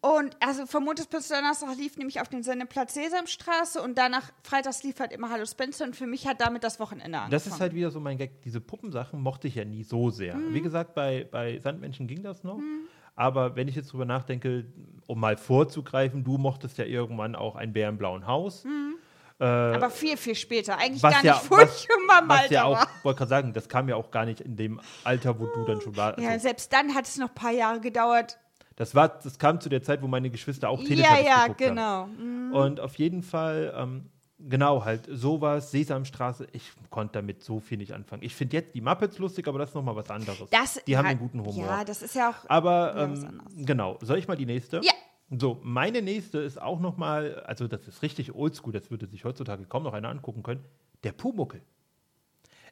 [0.05, 4.83] Und also von Montags bis Donnerstag lief nämlich auf dem Sendeplatz Sesamstraße und danach Freitags
[4.83, 7.31] lief halt immer Hallo Spencer und für mich hat damit das Wochenende angefangen.
[7.31, 8.43] Das ist halt wieder so mein Gag.
[8.43, 10.37] Diese Puppensachen mochte ich ja nie so sehr.
[10.37, 10.53] Mhm.
[10.53, 12.59] Wie gesagt, bei, bei Sandmenschen ging das noch.
[13.17, 14.67] Aber wenn ich jetzt drüber nachdenke,
[15.07, 18.67] um mal vorzugreifen, du mochtest ja irgendwann auch ein Bär im blauen Haus.
[19.41, 20.77] Äh, aber viel, viel später.
[20.77, 23.71] Eigentlich gar ja, nicht, wo ich immer mal was ja auch, wollte gerade sagen, das
[23.71, 26.19] kam ja auch gar nicht in dem Alter, wo du dann schon warst.
[26.19, 28.39] Ja, Also, selbst dann hat es noch ein paar Jahre gedauert.
[28.77, 31.57] Das, war, das kam zu der Zeit, wo meine Geschwister auch Ja, Teletubbies ja, haben.
[31.57, 32.07] genau.
[32.07, 32.53] Mhm.
[32.55, 37.93] Und auf jeden Fall, ähm, genau, halt sowas, Sesamstraße, ich konnte damit so viel nicht
[37.93, 38.23] anfangen.
[38.23, 40.49] Ich finde jetzt die Muppets lustig, aber das ist nochmal was anderes.
[40.51, 41.67] Das die haben hat- einen guten Humor.
[41.67, 42.49] Ja, das ist ja auch.
[42.51, 44.81] aber Ja, ähm, genau, soll ich mal die nächste?
[44.83, 44.93] Ja.
[45.39, 49.65] So, meine nächste ist auch nochmal, also das ist richtig oldschool, das würde sich heutzutage
[49.65, 50.65] kaum noch einer angucken können.
[51.03, 51.63] Der Pumuckel.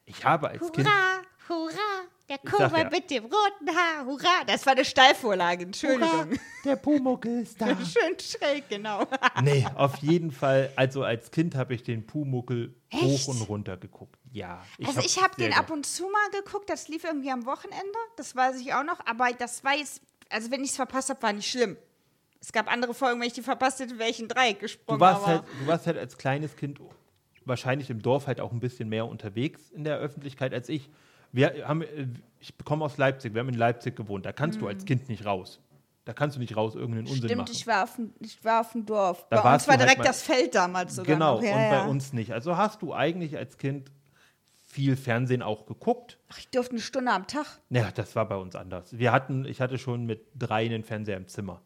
[0.04, 0.86] Ich habe als Kind.
[0.86, 2.90] Hurra, hurra, der Kobold ja.
[2.90, 4.44] mit dem roten Haar, hurra.
[4.46, 6.38] Das war eine Steilvorlage, Entschuldigung.
[6.64, 7.66] der Pumuckel ist da.
[7.84, 9.06] Schön schräg, genau.
[9.42, 10.72] nee, auf jeden Fall.
[10.76, 13.02] Also als Kind habe ich den Pumuckel Echt?
[13.02, 14.18] hoch und runter geguckt.
[14.32, 14.64] Ja.
[14.86, 18.34] also ich habe den ab und zu mal geguckt, das lief irgendwie am Wochenende, das
[18.34, 21.32] weiß ich auch noch, aber das war jetzt, also wenn ich es verpasst habe, war
[21.34, 21.76] nicht schlimm.
[22.40, 24.98] Es gab andere Folgen, wenn ich die verpasst hätte, wäre ich in Dreieck gesprungen.
[24.98, 26.80] Du warst, aber halt, du warst halt als kleines Kind
[27.44, 30.88] wahrscheinlich im Dorf halt auch ein bisschen mehr unterwegs in der Öffentlichkeit als ich.
[31.32, 32.06] Wir haben, äh,
[32.38, 34.26] ich komme aus Leipzig, wir haben in Leipzig gewohnt.
[34.26, 35.60] Da kannst du als Kind nicht raus.
[36.04, 37.26] Da kannst du nicht raus irgendeinen Unsinn Mhm.
[37.26, 37.52] Stimmt, machen.
[37.52, 39.26] ich war, auf dem, ich war auf dem Dorf.
[39.30, 41.42] Da Bei uns war halt direkt das Feld damals sogar genau, noch.
[41.42, 41.84] Ja, und ja.
[41.84, 42.32] bei uns nicht.
[42.32, 43.90] Also hast du eigentlich als Kind
[44.66, 46.18] viel Fernsehen auch geguckt.
[46.28, 47.46] Ach, ich durfte eine Stunde am Tag.
[47.70, 48.96] Ja, das war bei uns anders.
[48.98, 51.62] Wir hatten, ich hatte schon mit drei einen Fernseher im Zimmer.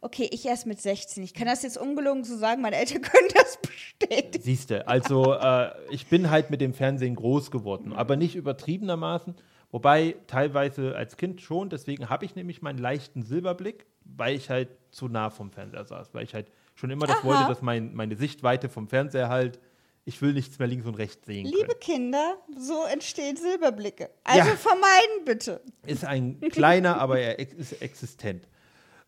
[0.00, 1.22] Okay, ich erst mit 16.
[1.22, 4.42] Ich kann das jetzt ungelogen so sagen, meine Eltern können das bestätigen.
[4.42, 9.34] Siehst du, also äh, ich bin halt mit dem Fernsehen groß geworden, aber nicht übertriebenermaßen.
[9.70, 14.68] Wobei teilweise als Kind schon, deswegen habe ich nämlich meinen leichten Silberblick, weil ich halt
[14.92, 17.24] zu nah vom Fernseher saß, weil ich halt schon immer das Aha.
[17.24, 19.58] wollte, dass mein, meine Sichtweite vom Fernseher halt,
[20.04, 21.80] ich will nichts mehr links und rechts sehen Liebe können.
[21.80, 24.10] Kinder, so entstehen Silberblicke.
[24.22, 24.56] Also Ja.
[24.56, 25.60] vermeiden bitte.
[25.86, 28.46] Ist ein kleiner, aber er ist existent.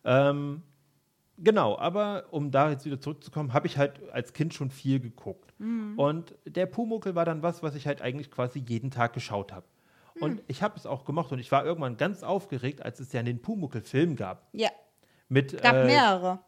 [0.03, 0.63] Ähm,
[1.37, 5.53] genau, aber um da jetzt wieder zurückzukommen, habe ich halt als Kind schon viel geguckt.
[5.59, 9.65] Und der Pumuckel war dann was, was ich halt eigentlich quasi jeden Tag geschaut habe.
[10.19, 13.21] Und ich habe es auch gemacht und ich war irgendwann ganz aufgeregt, als es ja
[13.23, 14.47] den Pumuckel-Film gab.
[14.51, 14.69] Ja,
[15.29, 16.39] Mit, gab äh, mehrere.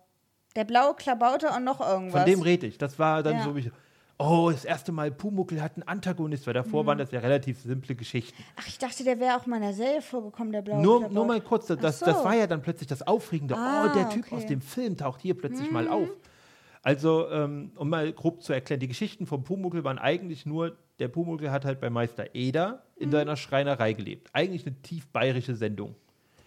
[0.56, 2.22] Der blaue Klabauter und noch irgendwas.
[2.24, 2.78] Von dem rede ich.
[2.80, 3.44] Das war dann Ja.
[3.44, 3.72] so wie,
[4.20, 6.58] oh, das erste Mal Pumuckel hat einen Antagonist, weil Mhm.
[6.58, 8.44] davor waren das ja relativ simple Geschichten.
[8.58, 11.26] Ach, ich dachte, der wäre auch mal in der Serie vorgekommen, der blaue Nur, nur
[11.26, 12.06] mal kurz, das, so.
[12.06, 13.56] das war ja dann plötzlich das Aufregende.
[13.58, 14.36] Ah, oh, der Typ okay.
[14.36, 14.38] Mhm.
[14.42, 16.10] aus dem Film taucht hier plötzlich mal auf.
[16.82, 21.08] Also, ähm, um mal grob zu erklären, die Geschichten vom Pumuckl waren eigentlich nur, der
[21.10, 23.04] Pumuckl hat halt bei Meister Eder Mhm.
[23.04, 24.30] in seiner Schreinerei gelebt.
[24.34, 25.96] Eigentlich eine tief bayerische Sendung.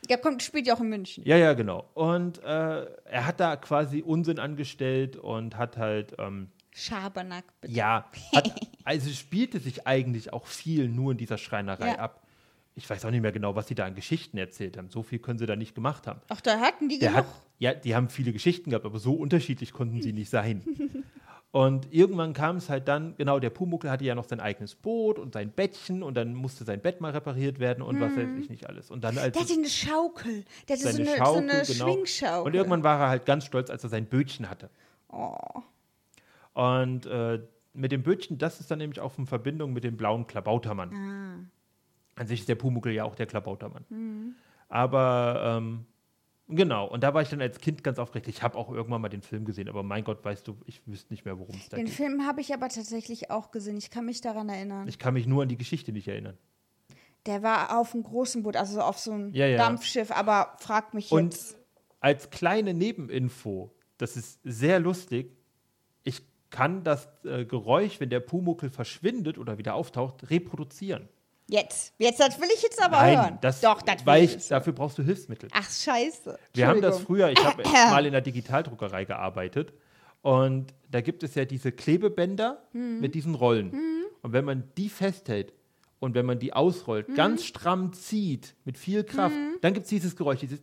[0.09, 1.23] Ja, kommt, spielt ja auch in München.
[1.27, 1.85] Ja, ja, genau.
[1.95, 7.75] Und äh, er hat da quasi Unsinn angestellt und hat halt, ähm, Schabernack, bitte.
[7.75, 8.51] ja, hat,
[8.85, 11.99] also spielte sich eigentlich auch viel nur in dieser Schreinerei Ja.
[11.99, 12.23] ab.
[12.75, 14.89] Ich weiß auch nicht mehr genau, was sie da an Geschichten erzählt haben.
[14.89, 16.21] So viel können sie da nicht gemacht haben.
[16.29, 17.25] Ach, da hatten die Der genug.
[17.27, 20.63] hat, ja, die haben viele Geschichten gehabt, aber so unterschiedlich konnten sie nicht sein.
[21.51, 25.19] Und irgendwann kam es halt dann, genau, der Pumuckl hatte ja noch sein eigenes Boot
[25.19, 28.49] und sein Bettchen und dann musste sein Bett mal repariert werden und was weiß ich
[28.49, 28.91] nicht alles.
[28.91, 30.45] Und dann als der hatte eine Schaukel.
[30.67, 31.93] Der hatte so eine, Schaukel, so eine genau.
[31.93, 32.47] Schwingschaukel.
[32.47, 34.71] Und irgendwann war er halt ganz stolz, als er sein Bötchen hatte.
[35.11, 35.37] Oh.
[36.55, 37.41] Und äh,
[37.75, 40.93] mit dem Bötchen, das ist dann nämlich auch in Verbindung mit dem blauen Klabautermann.
[40.95, 42.21] Ah.
[42.21, 43.85] An sich ist der Pumuckl ja auch der Klabautermann.
[43.89, 44.35] Mhm.
[44.69, 45.87] Aber ähm,
[46.49, 48.29] genau, und da war ich dann als Kind ganz aufgeregt.
[48.29, 51.13] Ich habe auch irgendwann mal den Film gesehen, aber mein Gott, weißt du, ich wüsste
[51.13, 51.95] nicht mehr, worum es da Den geht.
[51.95, 53.77] Film habe ich aber tatsächlich auch gesehen.
[53.79, 54.87] Ich kann mich daran erinnern.
[54.89, 56.37] Ich kann mich nur an die Geschichte nicht erinnern.
[57.27, 59.57] Der war auf einem großen Boot, also auf so einem Ja, ja.
[59.57, 61.57] Dampfschiff, aber frag mich Und jetzt.
[62.01, 65.37] als kleine Nebeninfo, das ist sehr lustig,
[66.03, 66.21] ich
[66.53, 71.09] kann das äh, Geräusch, wenn der Pumuckel verschwindet oder wieder auftaucht, reproduzieren.
[71.49, 71.93] Jetzt.
[71.99, 73.39] Jetzt, das will ich jetzt aber Nein, hören.
[73.41, 74.47] das, Doch, das will weil ich.
[74.49, 75.49] dafür brauchst du Hilfsmittel.
[75.53, 76.39] Ach, scheiße.
[76.55, 79.73] Wir haben das früher, ich habe mal in der Digitaldruckerei gearbeitet
[80.23, 83.01] und da gibt es ja diese Klebebänder Mhm.
[83.01, 83.73] mit diesen Rollen.
[84.23, 85.53] Und wenn man die festhält
[85.99, 87.15] und wenn man die ausrollt, Mhm.
[87.17, 90.61] ganz stramm zieht, mit viel Kraft, dann gibt es dieses Geräusch, dieses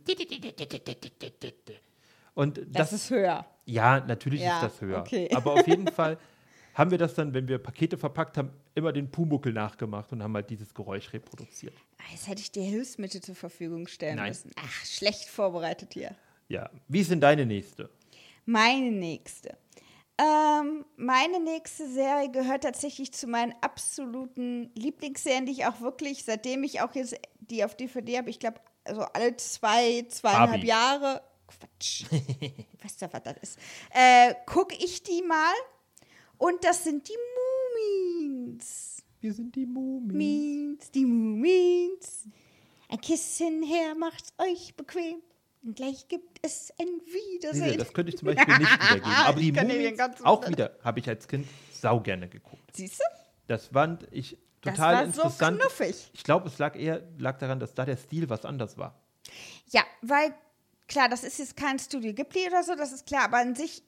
[2.33, 3.45] und Das, das, ist höher.
[3.65, 4.99] ja, natürlich Ja, ist das höher.
[4.99, 5.29] okay.
[5.35, 6.17] Aber auf jeden Fall
[6.75, 10.33] haben wir das dann, wenn wir Pakete verpackt haben, immer den Pumuckel nachgemacht und haben
[10.35, 11.73] halt dieses Geräusch reproduziert.
[11.97, 14.29] Ah, Jetzt hätte ich dir Hilfsmittel zur Verfügung stellen Nein.
[14.29, 14.51] müssen.
[14.55, 16.15] Ach, schlecht vorbereitet hier.
[16.47, 16.69] Ja.
[16.87, 17.89] Wie ist denn deine nächste?
[18.45, 19.57] Meine nächste.
[20.17, 26.63] Ähm, meine nächste Serie gehört tatsächlich zu meinen absoluten Lieblingsserien, die ich auch wirklich, seitdem
[26.63, 30.67] ich auch jetzt die auf DVD habe, ich glaube, also alle zwei, zweieinhalb Barbie.
[30.67, 32.05] Jahre, Quatsch,
[32.83, 33.59] weißt du, was das ist,
[33.91, 35.53] äh, gucke ich die mal
[36.37, 37.17] und das sind die
[38.15, 39.03] Mumins.
[39.21, 39.65] Wir sind die.
[39.65, 42.25] Mumins, die Mumins.
[42.87, 45.21] Ein Kissen her, macht's euch bequem.
[45.61, 47.77] Und gleich gibt es ein Wiedersehen.
[47.77, 49.03] Das könnte ich zum Beispiel nicht wiedergeben.
[49.25, 52.75] Aber die Mumins auch wieder, habe ich als Kind sau gerne geguckt.
[52.75, 53.03] Siehst du?
[53.47, 55.59] Das fand ich Das total war so interessant.
[55.59, 56.09] knuffig.
[56.13, 59.01] Ich glaube, es lag eher lag daran, dass da der Stil was anders war.
[59.71, 60.33] Ja, weil,
[60.89, 63.83] klar, das ist jetzt kein Studio Ghibli oder so, das ist klar, aber an sich,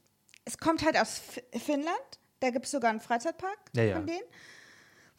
[0.45, 2.19] es kommt halt aus F Finnland.
[2.39, 3.95] Da gibt es sogar einen Freizeitpark Ja, ja.
[3.97, 4.23] von denen,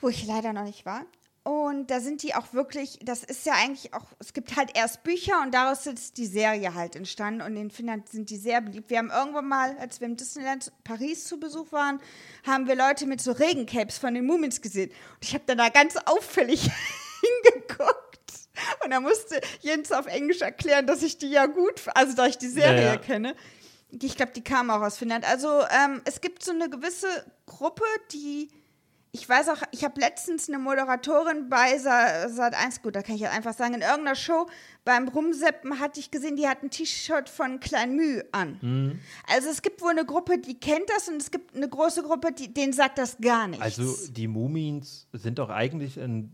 [0.00, 1.04] wo ich leider noch nicht war.
[1.44, 5.02] Und da sind die auch wirklich, das ist ja eigentlich auch, es gibt halt erst
[5.02, 8.90] Bücher und daraus ist die Serie halt entstanden und in Finnland sind die sehr beliebt.
[8.90, 12.00] Wir haben irgendwann mal, als wir im Disneyland Paris zu Besuch waren,
[12.46, 14.90] haben wir Leute mit so Regencapes von den Mumins gesehen.
[14.90, 16.62] Und ich habe dann da ganz auffällig
[17.44, 18.11] hingeguckt.
[18.84, 22.38] Und da musste Jens auf Englisch erklären, dass ich die ja gut, also dass ich
[22.38, 22.96] die Serie Ja, ja.
[22.96, 23.34] kenne.
[23.90, 25.28] Ich glaube, die kam auch aus Finnland.
[25.28, 25.48] Also
[25.84, 27.06] ähm, es gibt so eine gewisse
[27.44, 28.48] Gruppe, die,
[29.10, 33.16] ich weiß auch, ich habe letztens eine Moderatorin bei Sa Sat 1, gut, da kann
[33.16, 34.46] ich ja einfach sagen, in irgendeiner Show
[34.86, 38.58] beim Rumseppen hatte ich gesehen, die hat ein T-Shirt von Klein Mü an.
[38.62, 39.00] Mhm.
[39.28, 42.32] Also es gibt wohl eine Gruppe, die kennt das und es gibt eine große Gruppe,
[42.32, 43.62] die, denen sagt das gar nichts.
[43.62, 46.32] Also die Mumins sind doch eigentlich ein,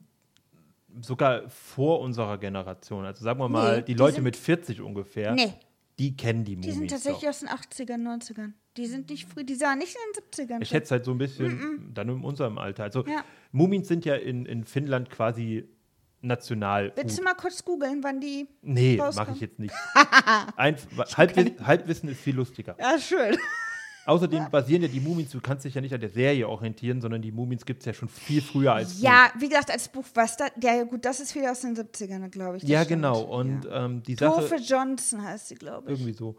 [1.03, 3.05] sogar vor unserer Generation.
[3.05, 5.53] Also sagen wir mal, Nee, die die Leute mit 40 ungefähr, nee,
[5.99, 7.29] die kennen die die Mumins sind tatsächlich doch.
[7.29, 8.53] aus den 80ern, 90ern.
[8.77, 10.63] Die sind nicht früh, die sahen nicht in den 70ern.
[10.63, 12.85] Ich hätte es halt so ein bisschen dann in unserem Alter.
[12.85, 13.25] Also Ja.
[13.51, 15.69] Mumins sind ja in, in Finnland quasi
[16.21, 16.93] national.
[16.97, 17.19] Willst gut.
[17.19, 19.75] du mal kurz googeln, wann die Nee, mache ich jetzt nicht.
[20.57, 22.77] Einf Halbwissen, Halbwissen ist viel lustiger.
[22.79, 23.37] Ja, schön.
[24.09, 27.21] Außerdem basieren ja die Mumins, du kannst dich ja nicht an der Serie orientieren, sondern
[27.21, 30.39] die Mumins gibt es ja schon viel früher als Ja, wie gesagt, als Buch, was
[30.39, 32.63] da, ja gut, das ist wieder aus den 70ern, glaube ich.
[32.63, 33.03] Ja, stimmt.
[33.03, 33.21] genau.
[33.21, 33.85] Und ja.
[33.85, 34.41] ähm, die Sache.
[34.41, 35.99] Tophe Johnson heißt sie, glaube ich.
[35.99, 36.37] Irgendwie so.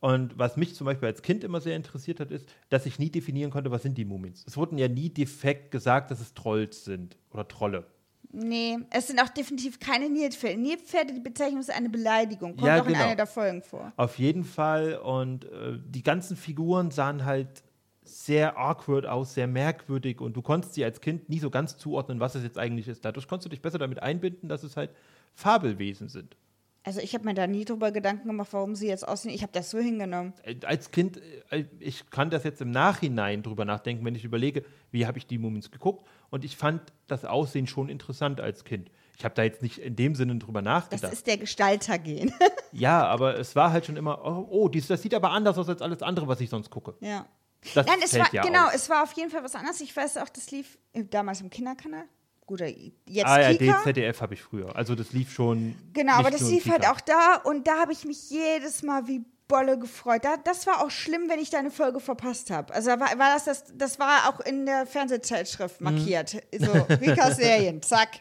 [0.00, 3.10] Und was mich zum Beispiel als Kind immer sehr interessiert hat, ist, dass ich nie
[3.10, 4.42] definieren konnte, was sind die Mumins.
[4.46, 7.86] Es wurden ja nie defekt gesagt, dass es Trolls sind oder Trolle.
[8.32, 10.58] Nee, es sind auch definitiv keine Nilpferde.
[10.58, 12.56] Nilpferde, die Bezeichnung ist eine Beleidigung.
[12.56, 13.04] Kommt Ja, auch in genau.
[13.04, 13.92] einer der Folgen vor.
[13.96, 14.96] Auf jeden Fall.
[14.96, 17.62] Und äh, die ganzen Figuren sahen halt
[18.04, 20.20] sehr awkward aus, sehr merkwürdig.
[20.20, 23.04] Und du konntest sie als Kind nie so ganz zuordnen, was es jetzt eigentlich ist.
[23.04, 24.90] Dadurch konntest du dich besser damit einbinden, dass es halt
[25.34, 26.36] Fabelwesen sind.
[26.84, 29.32] Also ich habe mir da nie drüber Gedanken gemacht, warum sie jetzt aussehen.
[29.32, 30.32] Ich habe das so hingenommen.
[30.42, 34.64] Äh, Als Kind, äh, ich kann das jetzt im Nachhinein drüber nachdenken, wenn ich überlege,
[34.90, 36.04] wie habe ich die Mumins geguckt.
[36.32, 38.90] Und ich fand das Aussehen schon interessant als Kind.
[39.18, 41.12] Ich habe da jetzt nicht in dem Sinne drüber Das nachgedacht.
[41.12, 42.32] ist der Gestaltergehen.
[42.74, 45.68] Ja, aber es war halt schon immer, oh, oh dies, das sieht aber anders aus
[45.68, 46.94] als alles andere, was ich sonst gucke.
[47.00, 47.26] ja.
[47.74, 48.74] Das Nein, es war, ja genau, auf.
[48.74, 49.80] es war auf jeden Fall was anderes.
[49.82, 52.04] Ich weiß auch, das lief äh, damals im Kinderkanal.
[52.46, 53.82] Gut, äh, jetzt ARD, Kika.
[53.84, 54.74] ZDF habe ich früher.
[54.74, 55.76] Also das lief schon.
[55.92, 56.92] Genau, aber das lief halt Kika.
[56.92, 60.24] auch da und da habe ich mich jedes Mal wie Bolle gefreut.
[60.24, 62.72] Da, das war auch schlimm, wenn ich da eine Folge verpasst habe.
[62.72, 65.84] Also da war, war das, das, das war auch in der Fernsehzeitschrift Mhm.
[65.84, 66.36] markiert.
[66.58, 68.20] So, Rikas Serien, zack.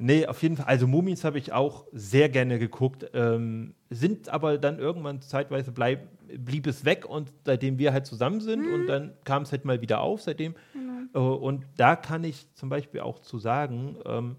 [0.00, 0.66] Nee, auf jeden Fall.
[0.66, 3.10] Also Mumins habe ich auch sehr gerne geguckt.
[3.14, 8.40] Ähm, sind aber dann irgendwann zeitweise bleib, blieb es weg und seitdem wir halt zusammen
[8.40, 8.72] sind Mhm.
[8.74, 10.54] und dann kam es halt mal wieder auf seitdem.
[11.14, 14.36] Äh, und da kann ich zum Beispiel auch zu sagen, ähm,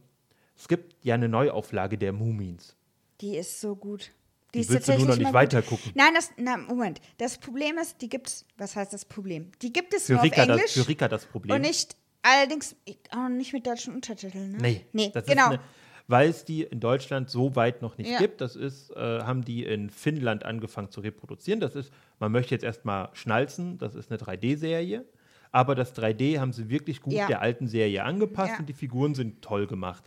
[0.56, 2.76] es gibt ja eine Neuauflage der Mumins.
[3.22, 4.12] Die ist so gut.
[4.54, 5.92] Die ist willst du nur noch nicht weiter gucken.
[5.96, 7.00] Nein, das, na, Moment.
[7.18, 9.52] Das Problem ist, die gibt's, was heißt das Problem?
[9.62, 11.56] Die gibt es Für nur Rika, auf das, Englisch für Rika das Problem.
[11.56, 12.76] und nicht, allerdings
[13.12, 14.58] auch nicht mit deutschen Untertiteln, ne?
[14.60, 15.50] Nee, nee das genau.
[15.50, 15.60] Eine,
[16.08, 18.18] weil es die in Deutschland so weit noch nicht Ja.
[18.18, 18.42] gibt.
[18.42, 21.60] Das ist, äh, haben die in Finnland angefangen zu reproduzieren.
[21.60, 25.06] Das ist, man möchte jetzt erstmal schnalzen, das ist eine 3D-Serie.
[25.52, 27.28] Aber das 3D haben sie wirklich gut Ja.
[27.28, 28.60] der alten Serie angepasst Ja.
[28.60, 30.04] und die Figuren sind toll gemacht.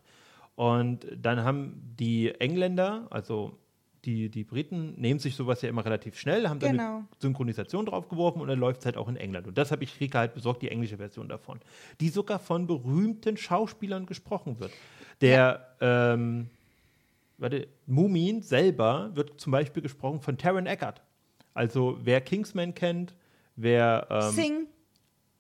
[0.57, 3.59] Und dann haben die Engländer, also
[4.05, 6.97] die, die Briten, nehmen sich sowas ja immer relativ schnell, haben dann Genau.
[6.97, 9.47] eine Synchronisation draufgeworfen und dann läuft es halt auch in England.
[9.47, 11.61] Und das habe ich Rika halt besorgt, die englische Version davon,
[12.01, 14.73] die sogar von berühmten Schauspielern gesprochen wird.
[15.21, 16.51] Der, ähm,
[17.39, 21.01] warte, Mumin selber wird zum Beispiel gesprochen von Taron Eckert.
[21.55, 23.15] Also wer Kingsman kennt,
[23.55, 24.67] wer ähm, Sing.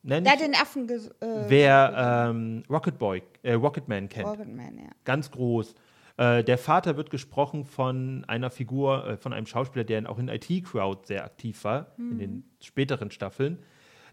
[0.04, 1.00] nennt, Der den Affen äh,
[1.48, 4.90] wer ähm, Rocket Boy, äh, Rocketman kennt Rocketman, ja.
[5.04, 5.74] ganz groß.
[6.22, 10.28] Äh, der Vater wird gesprochen von einer Figur, äh, von einem Schauspieler, der auch in
[10.28, 13.58] IT-Crowd sehr aktiv war, in den späteren Staffeln.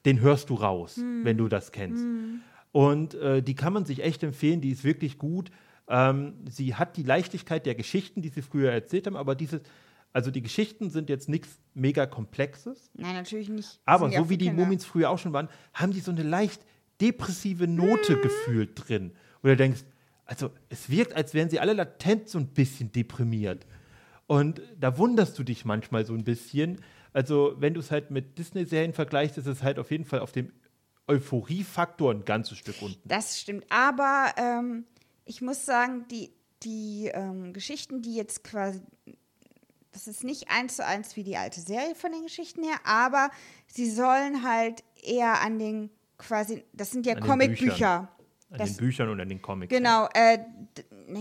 [0.05, 2.05] Den hörst du raus, wenn du das kennst.
[2.71, 5.51] Und äh, die kann man sich echt empfehlen, die ist wirklich gut.
[5.89, 9.61] Ähm, sie hat die Leichtigkeit der Geschichten, die sie früher erzählt haben, aber diese,
[10.13, 13.79] also die Geschichten sind jetzt nichts mega Komplexes, Nein, natürlich nicht.
[13.85, 14.63] aber so wie die Kinder.
[14.63, 16.61] Mumins früher auch schon waren, haben die so eine leicht
[17.01, 18.21] depressive Note Hm.
[18.21, 19.11] gefühlt drin.
[19.41, 19.81] Wo du denkst,
[20.29, 23.65] also es wirkt, als wären sie alle latent so ein bisschen deprimiert.
[24.27, 26.81] Und da wunderst du dich manchmal so ein bisschen.
[27.13, 30.31] Also, wenn du es halt mit Disney-Serien vergleichst, ist es halt auf jeden Fall auf
[30.31, 30.53] dem
[31.07, 33.01] Euphoriefaktor ein ganzes Stück unten.
[33.09, 33.65] Das stimmt.
[33.69, 34.85] Aber ähm,
[35.25, 38.81] ich muss sagen, die, die ähm, Geschichten, die jetzt quasi.
[39.91, 43.31] Das ist nicht eins zu eins wie die alte Serie von den Geschichten her, aber
[43.65, 45.89] sie sollen halt eher an den
[46.19, 46.63] quasi.
[46.73, 48.07] Das sind ja Comicbücher.
[48.51, 49.69] An Das- den Büchern und an den Comics.
[49.69, 50.07] Genau.
[50.13, 50.39] Äh,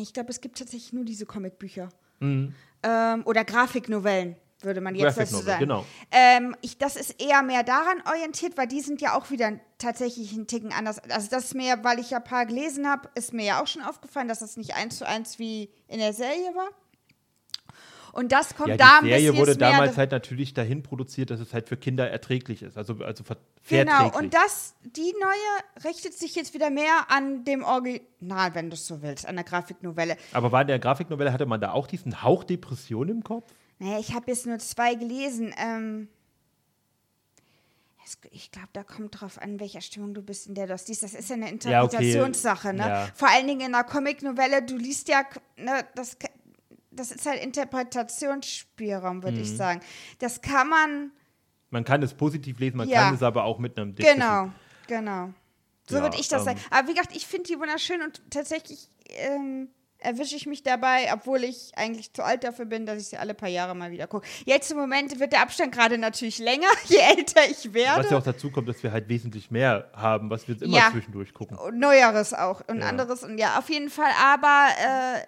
[0.01, 1.89] ich glaube, es gibt tatsächlich nur diese Comicbücher.
[2.21, 5.21] Ähm, oder Grafiknovellen, würde man jetzt Mhm.
[5.21, 5.61] Dazu sagen.
[5.61, 5.85] genau.
[6.11, 10.33] Ähm, ich, das ist eher mehr daran orientiert, weil die sind ja auch wieder tatsächlich
[10.33, 10.99] einen Ticken anders.
[11.11, 13.67] Also das ist mir, weil ich ja ein paar gelesen habe, ist mir ja auch
[13.67, 16.69] schon aufgefallen, dass das nicht eins zu eins wie in der Serie war.
[18.19, 21.31] Und das kommt Ja, da die ein Serie bisschen wurde damals halt natürlich dahin produziert,
[21.31, 23.23] dass es halt für Kinder erträglich ist, also, also
[23.69, 28.75] Genau, und das, die neue richtet sich jetzt wieder mehr an dem Original, wenn du
[28.75, 30.17] es so willst, an der Grafiknovelle.
[30.33, 33.53] Aber war in der Grafiknovelle, hatte man da auch diesen Hauch Depression im Kopf?
[33.79, 35.55] Naja, ich habe jetzt nur zwei gelesen.
[35.57, 36.09] Ähm,
[38.31, 40.89] ich glaube, da kommt drauf an, in welcher Stimmung du bist, in der du das
[40.89, 41.03] liest.
[41.03, 41.97] Das ist ja eine Ja, okay.
[41.97, 42.73] Interpretationssache.
[42.73, 42.89] Ne?
[42.89, 43.09] Ja.
[43.15, 45.25] Vor allen Dingen in einer Comicnovelle, du liest ja,
[45.57, 46.17] ne, das,
[46.99, 49.43] das ist halt Interpretationsspielraum, würde Mhm.
[49.43, 49.81] ich sagen.
[50.19, 51.13] Das kann man,
[51.71, 53.03] Man kann es positiv lesen, man Ja.
[53.05, 54.51] kann es aber auch mit einem Depression- genau,
[54.87, 55.35] genau.
[55.87, 56.61] So Ja, würde ich das ähm, sagen.
[56.71, 61.45] Aber wie gesagt, ich finde die wunderschön und tatsächlich ähm, erwische ich mich dabei, obwohl
[61.45, 64.27] ich eigentlich zu alt dafür bin, dass ich sie alle paar Jahre mal wieder gucke.
[64.45, 68.05] Jetzt im Moment wird der Abstand gerade natürlich länger, je älter ich werde.
[68.05, 70.77] Was ja auch dazu kommt, dass wir halt wesentlich mehr haben, was wir jetzt immer
[70.77, 70.91] Ja.
[70.93, 71.59] zwischendurch gucken.
[71.79, 72.89] Neueres auch und Ja.
[72.89, 74.11] anderes und ja, auf jeden Fall.
[74.23, 75.23] Aber äh,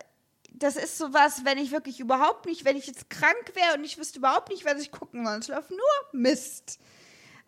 [0.61, 3.99] das ist sowas, wenn ich wirklich überhaupt nicht, wenn ich jetzt krank wäre und ich
[3.99, 5.39] wüsste überhaupt nicht, was ich gucken soll.
[5.39, 5.79] Es läuft nur
[6.13, 6.79] Mist.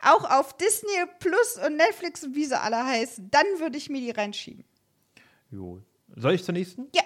[0.04, 3.30] Auch auf Disney Plus und Netflix und wie sie alle heißen.
[3.30, 4.64] Dann würde ich mir die reinschieben.
[5.50, 5.80] Jo.
[6.16, 6.88] Soll ich zur nächsten?
[6.94, 7.02] Ja.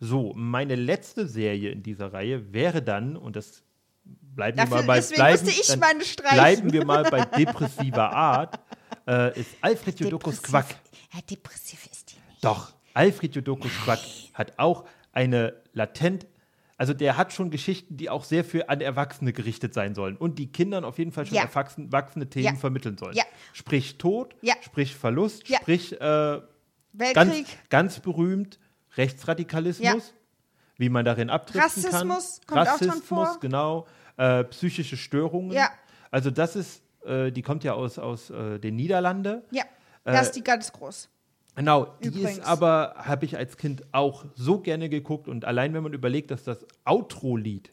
[0.00, 3.62] So, meine letzte Serie in dieser Reihe wäre dann, und das
[4.04, 8.60] bleiben wir Dafür- mal bei, deswegen bleiben, bleiben wir mal bei depressiver Art,
[9.06, 10.66] äh, ist Alfred Jodokus Quack.
[11.14, 12.44] Ja, depressiv ist die nicht.
[12.44, 14.00] Doch, Alfred Jodokus Quack
[14.34, 16.26] hat auch eine latent,
[16.76, 20.38] also der hat schon Geschichten, die auch sehr für an Erwachsene gerichtet sein sollen und
[20.38, 21.42] die Kindern auf jeden Fall schon Ja.
[21.44, 22.54] erwachsen- erwachsene Themen Ja.
[22.56, 23.14] vermitteln sollen.
[23.16, 23.24] Ja.
[23.52, 26.42] Sprich Tod, sprich Verlust, sprich äh, ganz,
[26.92, 28.58] Weltkrieg, ganz berühmt
[28.96, 30.14] Rechtsradikalismus,
[30.76, 31.92] wie man darin abdriften kann.
[31.92, 33.38] Rassismus kommt auch Rassismus, vor.
[33.40, 33.86] genau.
[34.16, 35.56] Äh, psychische Störungen.
[36.10, 39.42] Also das ist, äh, die kommt ja aus, aus äh, den Niederlanden.
[39.50, 39.62] ja,
[40.04, 41.08] Äh, das ist die ganz groß.
[41.56, 42.38] Genau, die Übrigens.
[42.38, 46.30] ist aber, habe ich als Kind auch so gerne geguckt und allein wenn man überlegt,
[46.32, 47.70] dass das Outro-Lied,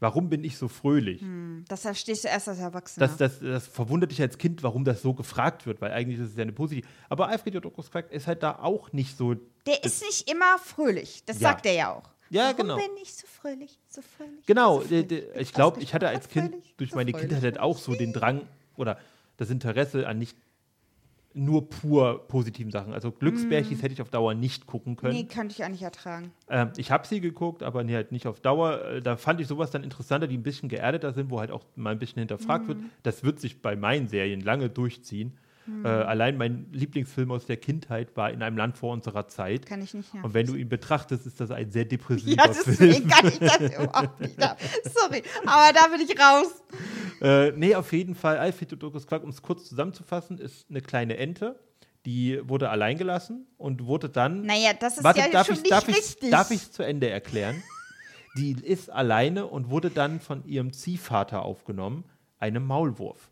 [0.00, 1.24] warum bin ich so fröhlich,
[1.68, 3.06] Das verstehst du erst als Erwachsener.
[3.06, 6.30] das, das, das verwundert dich als Kind, warum das so gefragt wird, weil eigentlich ist
[6.32, 6.86] es ja eine positive.
[7.08, 9.34] Aber Alfred Jodokus Quack ist halt da auch nicht so.
[9.66, 11.22] Der ist nicht immer fröhlich.
[11.24, 11.50] Das Ja.
[11.50, 12.10] sagt er ja auch.
[12.30, 12.76] Ja, Warum genau.
[12.76, 13.78] bin ich so fröhlich?
[13.88, 14.44] So fröhlich.
[14.46, 15.24] Genau, so fröhlich?
[15.38, 17.12] ich glaube, ich hatte als Kind durch meine.
[17.12, 18.42] Kindheit halt auch so den Drang
[18.76, 18.98] oder
[19.36, 20.36] das Interesse an nicht
[21.34, 22.92] nur pur positiven Sachen.
[22.92, 25.14] Also Glücksbärchis hätte ich auf Dauer nicht gucken können.
[25.14, 25.16] Mm.
[25.16, 26.30] Nee, könnte ich auch nicht ertragen.
[26.48, 28.84] Ähm, ich habe sie geguckt, aber nee, halt nicht auf Dauer.
[28.84, 31.64] Äh, Da fand ich sowas dann interessanter, die ein bisschen geerdeter sind, wo halt auch
[31.74, 32.78] mal ein bisschen hinterfragt wird.
[33.02, 35.32] Das wird sich bei meinen Serien lange durchziehen.
[35.66, 39.64] Äh, allein mein Lieblingsfilm aus der Kindheit war In einem Land vor unserer Zeit.
[39.64, 40.24] Kann ich nicht mehr.
[40.24, 43.08] Und wenn du ihn betrachtest, ist das ein sehr depressiver ja, deswegen Film.
[43.08, 44.42] kann ich das überhaupt nicht.
[44.42, 44.58] ab.
[44.84, 46.62] Sorry, aber da bin ich raus.
[47.20, 51.16] Äh, nee, auf jeden Fall, Alfred Jodokus Quack, um es kurz zusammenzufassen, ist eine kleine
[51.16, 51.58] Ente.
[52.04, 54.42] Die wurde allein gelassen und wurde dann.
[54.42, 56.22] Naja, das ist Warte, ja darf schon ich nicht darf richtig.
[56.22, 57.62] Ich, darf ich es zu Ende erklären?
[58.36, 62.04] Die ist alleine und wurde dann von ihrem Ziehvater aufgenommen,
[62.38, 63.30] einem Maulwurf.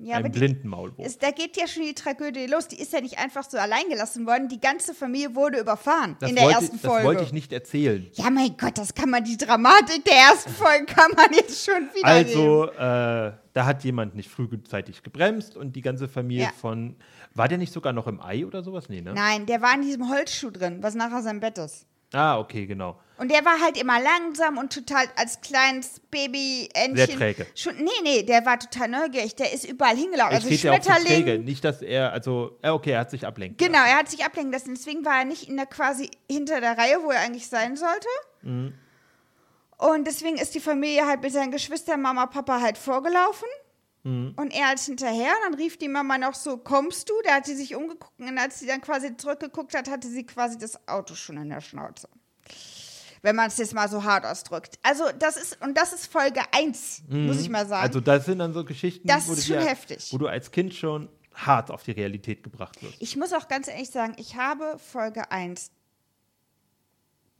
[0.00, 1.04] Ja, Einen blinden Maulwurf.
[1.04, 2.68] Ist, da geht ja schon die Tragödie los.
[2.68, 4.48] Die ist ja nicht einfach so allein gelassen worden.
[4.48, 6.96] Die ganze Familie wurde überfahren Das in der wollte, ersten Folge.
[6.98, 8.08] Das wollte ich nicht erzählen.
[8.14, 11.88] ja, mein Gott, das kann man, die Dramatik der ersten Folge kann man jetzt schon
[11.94, 16.52] wieder Also, äh, da hat jemand nicht frühzeitig gebremst und die ganze Familie Ja.
[16.60, 16.94] von.
[17.34, 18.88] War der nicht sogar noch im Ei oder sowas?
[18.88, 19.14] Nee, ne?
[19.14, 21.86] Nein, der war in diesem Holzschuh drin, was nachher sein Bett ist.
[22.12, 22.98] Ah, okay, genau.
[23.18, 26.96] Und der war halt immer langsam und total als kleines Baby-Entchen.
[26.96, 27.46] Sehr träge.
[27.54, 29.34] Schon, nee, nee, der war total neugierig.
[29.34, 30.36] Der ist überall hingelaufen.
[30.36, 31.00] Es Also steht ja auch träge.
[31.00, 31.44] Schmetterling.
[31.44, 34.74] Nicht, dass er, also, okay, er hat sich ablenken Genau, er hat sich ablenken lassen.
[34.74, 38.08] Deswegen war er nicht in der quasi hinter der Reihe, wo er eigentlich sein sollte.
[38.42, 38.74] Mhm.
[39.78, 43.48] Und deswegen ist die Familie halt mit seinen Geschwistern, Mama, Papa halt vorgelaufen.
[44.08, 44.32] Mhm.
[44.36, 45.32] Und er halt hinterher.
[45.44, 47.14] Dann rief die Mama noch so, kommst du?
[47.24, 48.18] Da hat sie sich umgeguckt.
[48.18, 51.60] Und als sie dann quasi zurückgeguckt hat, hatte sie quasi das Auto schon in der
[51.60, 52.08] Schnauze.
[53.22, 54.78] Wenn man es jetzt mal so hart ausdrückt.
[54.82, 57.82] Also das ist, und das ist Folge 1, muss ich mal sagen.
[57.84, 60.08] Also, das sind dann so Geschichten, Das wo, ist schon dir- heftig.
[60.12, 62.94] wo du als Kind schon hart auf die Realität gebracht wirst.
[63.00, 65.70] Ich muss auch ganz ehrlich sagen, ich habe Folge 1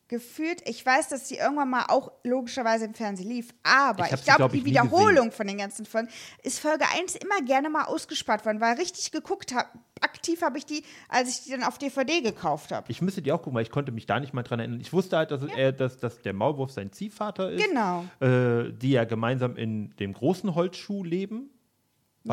[0.09, 4.25] gefühlt, ich weiß, dass sie irgendwann mal auch logischerweise im Fernsehen lief, aber Ich ich,
[4.25, 6.09] glaube, glaub die Wiederholung von den ganzen Folgen
[6.43, 9.69] ist Folge 1 immer gerne mal ausgespart worden, weil richtig geguckt habe,
[10.01, 12.91] aktiv habe ich die, als ich die dann auf DVD gekauft habe.
[12.91, 14.81] Ich müsste die auch gucken, weil ich konnte mich da nicht mal dran erinnern.
[14.81, 17.65] Ich wusste halt, dass, er, dass, dass der Maulwurf sein Ziehvater ist.
[17.65, 18.05] Genau.
[18.21, 21.51] Äh, die ja gemeinsam in dem großen Holzschuh leben.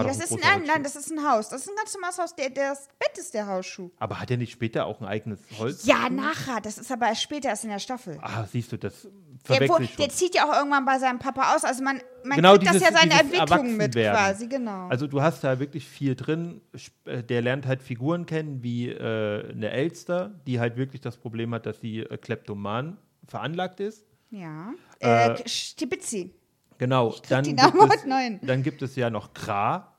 [0.03, 1.49] Nee, das ist ein, nein, nein, das ist ein Haus.
[1.49, 2.35] Das ist ein ganz normales Haus.
[2.35, 3.89] Der, das Bett ist der Hausschuh.
[3.99, 5.85] Aber hat er nicht später auch ein eigenes Holz?
[5.85, 6.61] Ja, nachher.
[6.61, 8.17] Das ist aber erst später erst in der Staffel.
[8.21, 9.07] Ah, siehst du, das
[9.47, 11.63] Der, wo, der zieht ja auch irgendwann bei seinem Papa aus.
[11.63, 14.87] Also man, man Genau kriegt das dieses- ja seine Entwicklung mit quasi, genau.
[14.87, 16.61] Also du hast da wirklich viel drin.
[17.05, 21.53] Äh, Der lernt halt Figuren kennen, wie äh, eine Elster, die halt wirklich das Problem
[21.53, 24.05] hat, dass sie äh, kleptoman veranlagt ist.
[24.31, 24.71] ja.
[24.99, 26.33] Äh, Äh, Stibitzi.
[26.77, 27.15] Genau.
[27.29, 29.93] Dann gibt, es, dann gibt es ja noch Kra.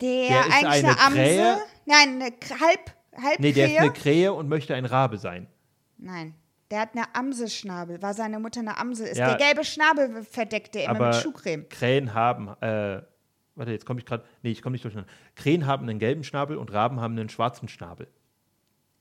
[0.00, 1.18] Der, Der ist eigentlich eine eine, Amse.
[1.18, 1.58] Krähe?
[1.86, 2.90] Nein, eine K- halb,
[3.22, 5.46] halb Nee, der ist eine Krähe und möchte ein Rabe sein.
[5.98, 6.34] Nein.
[6.70, 9.18] Der hat eine Amselschnabel, weil seine Mutter eine Amsel ist.
[9.18, 9.34] Ja.
[9.34, 11.68] Der gelbe Schnabel verdeckt der immer mit Schuhcreme.
[11.68, 13.02] Krähen haben, äh,
[13.56, 15.10] warte, jetzt komme ich gerade, nee, ich komme nicht durcheinander.
[15.34, 18.06] Krähen haben einen gelben Schnabel und Raben haben einen schwarzen Schnabel.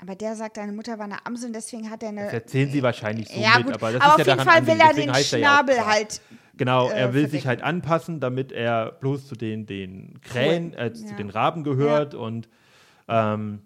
[0.01, 2.23] Aber der sagt, deine Mutter war eine Amsel und deswegen hat er eine.
[2.25, 4.49] Das erzählen sie wahrscheinlich so ja, mit, gut, aber das aber ist auf ja jeden
[4.49, 5.85] Fall will er den ja Schnabel Kra.
[5.88, 6.21] halt.
[6.55, 7.47] Genau, äh, er will sich verdecken.
[7.47, 11.15] halt anpassen, damit er bloß zu den, den Krähen, äh, zu Ja.
[11.17, 12.47] den Raben gehört und
[13.09, 13.62] ähm,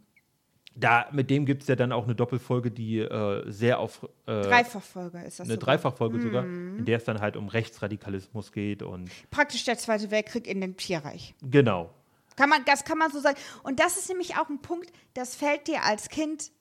[0.76, 4.42] da, mit dem gibt es ja dann auch eine Doppelfolge, die äh, sehr auf äh,
[4.42, 5.66] Dreifachfolge ist das eine sogar.
[5.76, 6.80] Dreifachfolge sogar, Mhm.
[6.80, 10.76] in der es dann halt um Rechtsradikalismus geht und Praktisch der Zweite Weltkrieg in dem
[10.78, 11.36] Tierreich.
[11.44, 11.92] genau.
[12.36, 13.38] Kann man, das kann man so sagen.
[13.64, 16.52] Und das ist nämlich auch ein Punkt, das fällt dir als Kind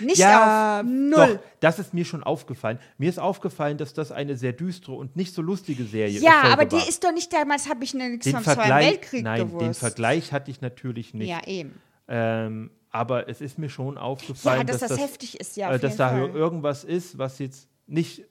[0.00, 0.82] nicht auf.
[0.84, 1.12] Null.
[1.16, 2.78] Doch, das ist mir schon aufgefallen.
[2.98, 6.52] Mir ist aufgefallen, dass das eine sehr düstere und nicht so lustige Serie Ja, Folge
[6.52, 6.88] aber die war.
[6.88, 9.62] ist doch nicht damals, habe ich nichts den vom Zweiten Vergleich, Weltkrieg nein, gewusst.
[9.64, 11.28] den Vergleich hatte ich natürlich nicht.
[11.30, 11.80] Ja, eben.
[12.08, 15.78] Ähm, aber es ist mir schon aufgefallen, Ja, dass das das heftig ist, ja, äh,
[15.78, 16.28] dass da Fall.
[16.28, 18.24] irgendwas ist, was jetzt nicht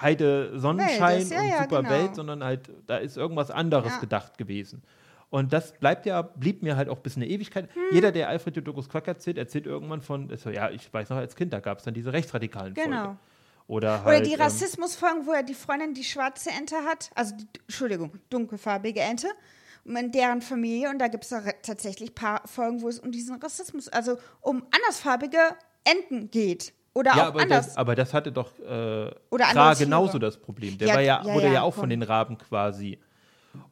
[0.00, 1.90] Heide Sonnenschein ist, ja, und ja, super genau.
[1.90, 3.98] Welt, sondern halt da ist irgendwas anderes Ja.
[3.98, 4.82] gedacht gewesen.
[5.30, 7.72] Und das bleibt ja, blieb mir halt auch bis eine Ewigkeit.
[7.72, 7.82] Hm.
[7.92, 11.36] Jeder, der Alfred Jodokus Quack erzählt, erzählt irgendwann von, so, ja, ich weiß noch, als
[11.36, 12.96] Kind, da gab es dann diese rechtsradikalen Genau.
[13.04, 13.16] Folge.
[13.68, 17.36] Oder Oder halt, die ähm, Rassismusfolgen, wo er die Freundin die schwarze Ente hat, also
[17.36, 19.28] die, Entschuldigung, dunkelfarbige Ente,
[19.84, 20.90] in deren Familie.
[20.90, 21.30] Und da gibt es
[21.62, 25.38] tatsächlich ein paar Folgen, wo es um diesen Rassismus, also um andersfarbige
[25.84, 26.72] Enten geht.
[26.92, 27.66] Oder ja, auch aber anders.
[27.66, 29.76] das, aber das hatte doch äh, Oder Tiere.
[29.78, 30.76] genauso das Problem.
[30.76, 32.98] Der Ja, war ja, ja, wurde ja, ja, auch von den Raben quasi.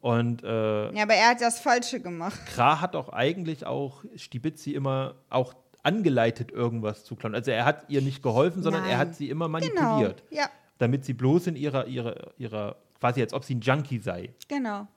[0.01, 2.39] Und äh, ja, aber er hat das Falsche gemacht.
[2.47, 7.35] Kra hat auch eigentlich auch Stibitzi immer auch angeleitet, irgendwas zu klauen.
[7.35, 8.97] Also er hat ihr nicht geholfen, sondern er Nein.
[8.99, 9.59] hat sie immer Genau.
[9.83, 10.23] manipuliert.
[10.29, 14.33] Ja, Damit sie bloß in ihrer, ihrer, ihrer, quasi als ob sie ein Junkie sei.
[14.47, 14.87] genau.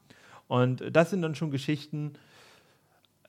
[0.48, 2.12] Und das sind dann schon Geschichten.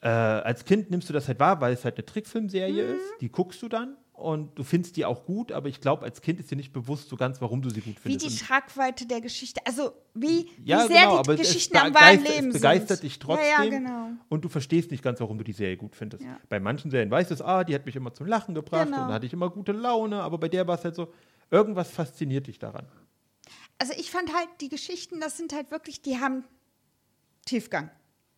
[0.01, 2.95] Äh, als Kind nimmst du das halt wahr, weil es halt eine Trickfilmserie Mhm.
[2.95, 3.21] ist.
[3.21, 6.39] Die guckst du dann und du findest die auch gut, aber ich glaube, als Kind
[6.39, 8.25] ist dir nicht bewusst so ganz, warum du sie gut Wie findest.
[8.25, 11.93] die Und- Tragweite der Geschichte, also wie, ja, wie sehr genau, die Geschichten es am
[11.93, 13.03] wahren Leben es begeistert sind.
[13.03, 14.07] dich trotzdem Ja, ja, genau.
[14.29, 16.23] und du verstehst nicht ganz, warum du die Serie gut findest.
[16.47, 19.01] Bei manchen Serien weißt du es, ah, die hat mich immer zum Lachen gebracht Genau.
[19.01, 21.11] und da hatte ich immer gute Laune, aber bei der war es halt so,
[21.51, 22.85] irgendwas fasziniert dich daran.
[23.79, 26.45] Also ich fand halt, die Geschichten, das sind halt wirklich, die haben
[27.45, 27.89] Tiefgang.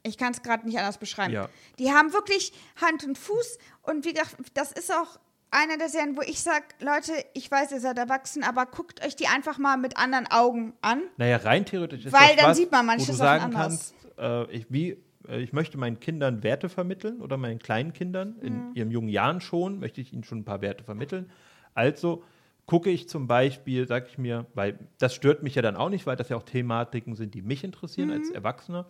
[0.04, 1.34] Ich kann es gerade nicht anders beschreiben.
[1.34, 1.50] Ja.
[1.80, 5.20] Die haben wirklich Hand und Fuß und wie gesagt, das ist auch
[5.56, 9.16] eine der Serien, wo ich sage, Leute, ich weiß, ihr seid erwachsen, aber guckt euch
[9.16, 11.02] die einfach mal mit anderen Augen an.
[11.18, 13.56] Naja, rein theoretisch ist Weil das dann was, sieht man wo manche du Sachen sagen
[13.56, 13.94] anders.
[13.94, 14.98] kannst, äh, ich, wie,
[15.28, 18.72] äh, ich möchte meinen Kindern Werte vermitteln oder meinen kleinen Kindern in Mhm.
[18.76, 21.32] ihren jungen Jahren schon, möchte ich ihnen schon ein paar Werte vermitteln.
[21.74, 22.24] Also
[22.66, 26.06] gucke ich zum Beispiel, sage ich mir, weil das stört mich ja dann auch nicht,
[26.08, 28.16] weil das ja auch Thematiken sind, die mich interessieren Mhm.
[28.16, 28.88] als Erwachsener.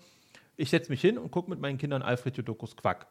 [0.57, 3.07] Ich setze mich hin und gucke mit meinen Kindern Alfred Jodokus Quack.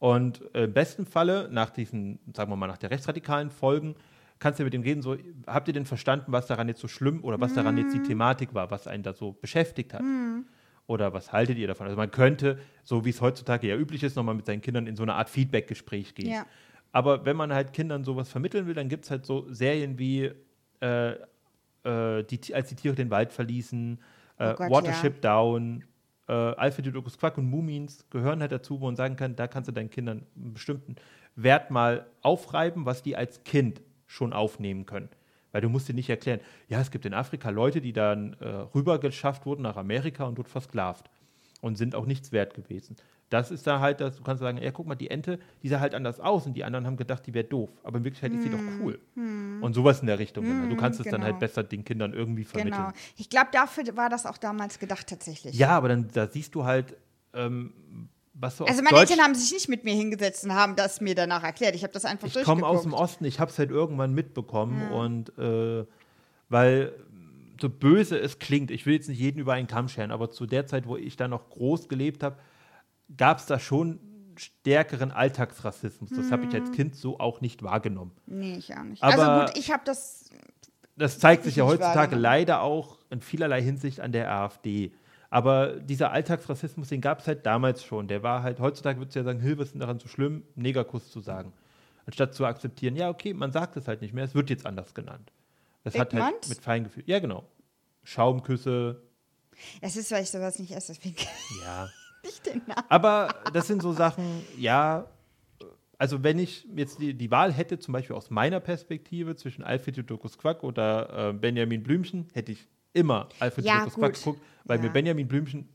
[0.00, 3.94] Und äh, im besten Falle, nach diesen, sagen wir mal, nach der rechtsradikalen Folgen,
[4.38, 7.22] kannst du mit dem reden, so, habt ihr denn verstanden, was daran jetzt so schlimm
[7.22, 10.02] oder was daran jetzt die Thematik war, was einen da so beschäftigt hat?
[10.86, 11.86] Oder was haltet ihr davon?
[11.86, 14.96] Also man könnte, so wie es heutzutage ja üblich ist, nochmal mit seinen Kindern in
[14.96, 16.30] so eine Art Feedback-Gespräch gehen.
[16.30, 16.46] Ja.
[16.92, 20.32] Aber wenn man halt Kindern sowas vermitteln will, dann gibt es halt so Serien wie
[20.80, 21.10] äh,
[21.84, 23.98] äh, die, Als die Tiere den Wald verließen,
[24.38, 25.84] äh, Oh Gott, Watership Down,
[26.30, 29.68] äh, Alfred Jodokus Quack und Mumins gehören halt dazu, wo man sagen kann, da kannst
[29.68, 30.94] du deinen Kindern einen bestimmten
[31.34, 35.08] Wert mal aufreiben, was die als Kind schon aufnehmen können.
[35.50, 38.46] Weil du musst dir nicht erklären, ja, es gibt in Afrika Leute, die dann äh,
[38.46, 41.10] rübergeschafft wurden nach Amerika und dort versklavt
[41.60, 42.96] und sind auch nichts wert gewesen.
[43.28, 45.78] Das ist da halt, das, du kannst sagen, ja, guck mal, die Ente, die sah
[45.78, 47.70] halt anders aus und die anderen haben gedacht, die wäre doof.
[47.84, 48.98] Aber in Wirklichkeit ist sie doch cool.
[49.14, 50.68] Und sowas in der Richtung.
[50.68, 51.26] du kannst es dann genau.
[51.26, 52.82] halt besser den Kindern irgendwie vermitteln.
[52.82, 52.92] Genau.
[53.16, 55.54] Ich glaube, dafür war das auch damals gedacht tatsächlich.
[55.54, 56.96] Ja, aber dann da siehst du halt,
[57.32, 57.72] ähm,
[58.34, 61.00] was so Also meine Deutsch, Eltern haben sich nicht mit mir hingesetzt und haben das
[61.00, 61.74] mir danach erklärt.
[61.74, 62.94] Ich habe das einfach Ich komme aus dem.
[62.94, 65.84] Osten, ich habe es halt irgendwann mitbekommen und äh,
[66.48, 66.92] weil
[67.60, 70.46] so böse es klingt, ich will jetzt nicht jeden über einen Kamm scheren, aber zu
[70.46, 72.36] der Zeit, wo ich da noch groß gelebt habe,
[73.16, 74.00] gab es da schon
[74.36, 76.10] stärkeren Alltagsrassismus.
[76.10, 76.54] Das habe ich Mhm.
[76.60, 78.12] als Kind so auch nicht wahrgenommen.
[78.26, 79.02] Nee, ich auch nicht.
[79.02, 80.30] Aber- also gut, ich habe das.
[80.96, 84.92] Das zeigt sich Ich ja heutzutage leider auch in vielerlei Hinsicht an der AfD.
[85.30, 88.08] Aber dieser Alltagsrassismus, den gab es halt damals schon.
[88.08, 91.20] Der war halt, heutzutage würdest du ja sagen, Hilfe ist daran so schlimm, Negerkuss zu
[91.20, 91.52] sagen.
[92.06, 94.92] Anstatt zu akzeptieren, ja, okay, man sagt es halt nicht mehr, es wird jetzt anders
[94.94, 95.32] genannt.
[95.84, 97.02] Das hat halt mit Feingefühl.
[97.06, 97.44] Ja, genau.
[98.04, 99.02] Schaumküsse,
[99.80, 101.16] Es ist, weil ich sowas nicht esse, deswegen
[101.62, 101.88] ja.
[102.24, 102.84] nicht den Namen.
[102.88, 105.06] Aber das sind so Sachen, ja,
[105.98, 109.96] also wenn ich jetzt die, die Wahl hätte, zum Beispiel aus meiner Perspektive zwischen Alfred
[109.98, 114.84] Jodokus Quack oder äh, Benjamin Blümchen, hätte ich immer Alfred Ja, Quack geguckt, weil Ja.
[114.84, 115.68] mir Benjamin Blümchen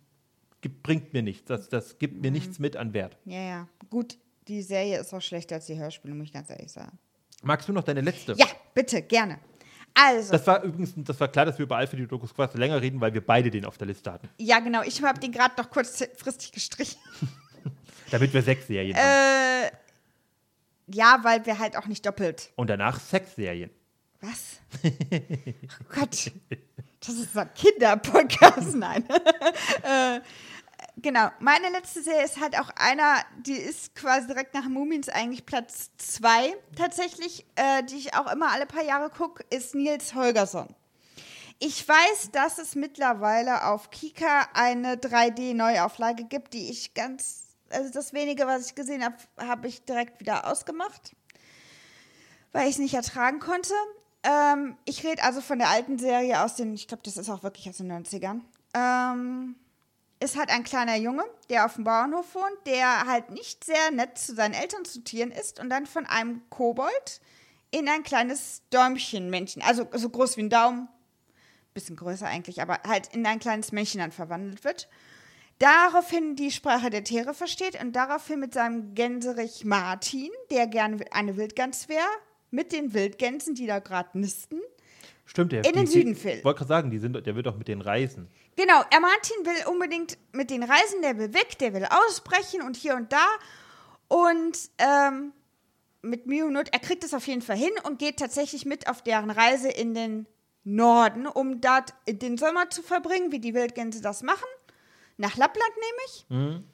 [0.62, 1.46] gibt, bringt mir nichts.
[1.46, 2.22] Das, das gibt Mhm.
[2.22, 3.18] mir nichts mit an Wert.
[3.26, 3.68] Ja, ja.
[3.90, 6.98] Gut, die Serie ist auch schlechter als die Hörspiele, muss ich ganz ehrlich sagen.
[7.44, 8.34] Magst du noch deine letzte?
[8.34, 9.38] Ja, bitte, gerne.
[9.98, 13.00] Also, Das war übrigens, das war klar, dass wir über Alfred Jodokus Quack länger reden,
[13.00, 14.30] weil wir beide den auf der Liste hatten.
[14.38, 14.82] ja, genau.
[14.84, 17.00] Ich habe den gerade noch kurzfristig gestrichen.
[18.12, 19.04] Damit wir sechs Serien haben.
[19.08, 19.72] Äh,
[20.88, 22.52] ja, weil wir halt auch nicht doppelt.
[22.56, 23.72] Und danach Sexserien.
[24.22, 24.60] Was?
[24.84, 24.90] oh
[25.94, 26.32] Gott.
[27.00, 28.76] Das ist so ein Kinderpodcast.
[28.76, 29.06] Nein.
[29.84, 30.20] äh,
[30.98, 31.30] genau.
[31.40, 35.92] Meine letzte Serie ist halt auch einer, die ist quasi direkt nach Mumins eigentlich Platz
[35.98, 40.68] zwei tatsächlich, äh, die ich auch immer alle paar Jahre gucke, ist Nils Holgersson.
[41.60, 48.12] Ich weiß, dass es mittlerweile auf Kika eine 3D-Neuauflage gibt, die ich ganz, also das
[48.12, 51.16] wenige, was ich gesehen habe, habe ich direkt wieder ausgemacht,
[52.52, 53.74] weil ich es nicht ertragen konnte.
[54.24, 57.44] Ähm, ich rede also von der alten Serie aus den, ich glaube, das ist auch
[57.44, 58.42] wirklich aus den 90ern.
[58.74, 59.56] Ähm,
[60.20, 64.18] ist halt ein kleiner Junge, der auf dem Bauernhof wohnt, der halt nicht sehr nett
[64.18, 67.22] zu seinen Eltern zu Tieren ist und dann von einem Kobold
[67.72, 70.88] in ein kleines Däumchenmännchen, also so groß wie ein Daumen,
[71.74, 74.88] bisschen größer eigentlich, aber halt in ein kleines Männchen dann verwandelt wird.
[75.60, 81.38] Daraufhin die Sprache der Tiere versteht und daraufhin mit seinem Gänserich Martin, der gerne eine
[81.38, 82.08] Wildgans wäre,
[82.52, 84.62] mit den Wildgänsen, die da gerade nisten.
[85.26, 86.36] Stimmt, der In den Süden will.
[86.38, 88.28] Ich wollte gerade sagen, die sind, der wird doch mit den Reisen.
[88.56, 92.76] Genau, er Martin will unbedingt mit den Reisen, der will weg, der will ausbrechen und
[92.76, 93.26] hier und da.
[94.08, 95.34] Und ähm,
[96.04, 98.88] mit Mühe und Not, er kriegt es auf jeden Fall hin und geht tatsächlich mit
[98.88, 100.28] auf deren Reise in den
[100.64, 104.48] Norden, um dort den Sommer zu verbringen, wie die Wildgänse das machen.
[105.18, 105.72] Nach Lappland
[106.30, 106.66] nämlich.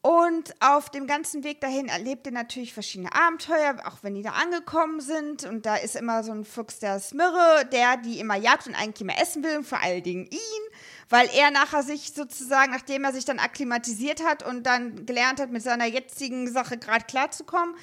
[0.00, 4.30] Und auf dem ganzen Weg dahin erlebt er natürlich verschiedene Abenteuer, auch wenn die da
[4.30, 5.44] angekommen sind.
[5.44, 9.00] Und da ist immer so ein Fuchs, der Smirre, der die immer jagt und eigentlich
[9.00, 10.72] immer essen will, und vor allen Dingen ihn,
[11.08, 15.50] weil er nachher sich sozusagen, nachdem er sich dann akklimatisiert hat und dann gelernt hat,
[15.50, 17.74] mit seiner jetzigen Sache gerade klarzukommen,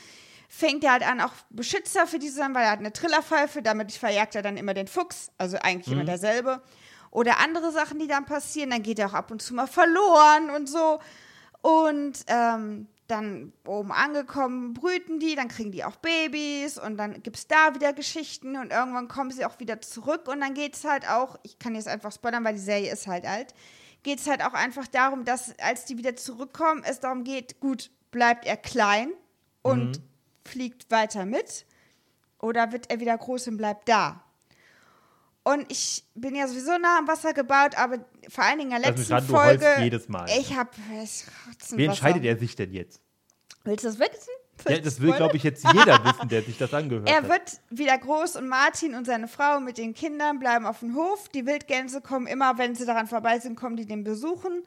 [0.48, 3.62] fängt er halt an, auch Beschützer für diese zu sein, weil er hat eine Trillerpfeife,
[3.62, 6.62] damit verjagt er dann immer den Fuchs, also eigentlich immer derselbe.
[7.12, 10.50] Oder andere Sachen, die dann passieren, dann geht er auch ab und zu mal verloren
[10.50, 11.00] und so.
[11.66, 17.38] Und ähm, dann oben angekommen brüten die, dann kriegen die auch Babys und dann gibt
[17.38, 20.84] es da wieder Geschichten und irgendwann kommen sie auch wieder zurück und dann geht es
[20.84, 23.56] halt auch, ich kann jetzt einfach spoilern, weil die Serie ist halt alt,
[24.04, 27.90] geht es halt auch einfach darum, dass als die wieder zurückkommen, es darum geht, gut,
[28.12, 29.12] bleibt er klein
[29.64, 30.02] und
[30.44, 31.66] fliegt weiter mit
[32.40, 34.24] oder wird er wieder groß und bleibt da?
[35.48, 38.92] Und ich bin ja sowieso nah am Wasser gebaut, aber vor allen Dingen in der
[38.92, 39.84] letzten du heulst Folge.
[39.84, 40.28] jedes Mal.
[40.40, 40.72] Ich habe
[41.70, 43.00] Wie entscheidet er sich denn jetzt?
[43.64, 44.32] Willst du das wissen?
[44.68, 47.30] Ja, das will, glaube ich, jetzt jeder wissen, der sich das angehört Er hat.
[47.30, 51.30] wird wieder groß und Martin und seine Frau mit den Kindern bleiben auf dem Hof.
[51.30, 54.64] Die Wildgänse kommen immer, wenn sie daran vorbei sind, kommen die den besuchen.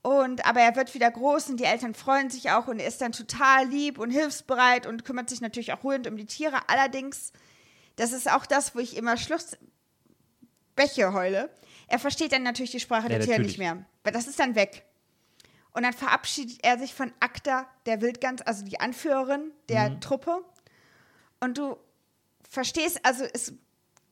[0.00, 3.02] Und, aber er wird wieder groß und die Eltern freuen sich auch und er ist
[3.02, 6.56] dann total lieb und hilfsbereit und kümmert sich natürlich auch rührend um die Tiere.
[6.68, 7.32] Allerdings,
[7.96, 9.58] das ist auch das, wo ich immer Schluss
[10.78, 11.50] Bäche heule.
[11.88, 13.84] Er versteht dann natürlich die Sprache Ja, der Tiere nicht mehr.
[14.04, 14.84] Weil das ist dann weg.
[15.72, 20.00] Und dann verabschiedet er sich von Akta, der Wildgans, also die Anführerin der Mhm.
[20.00, 20.44] Truppe.
[21.40, 21.76] Und du
[22.48, 23.52] verstehst, also es,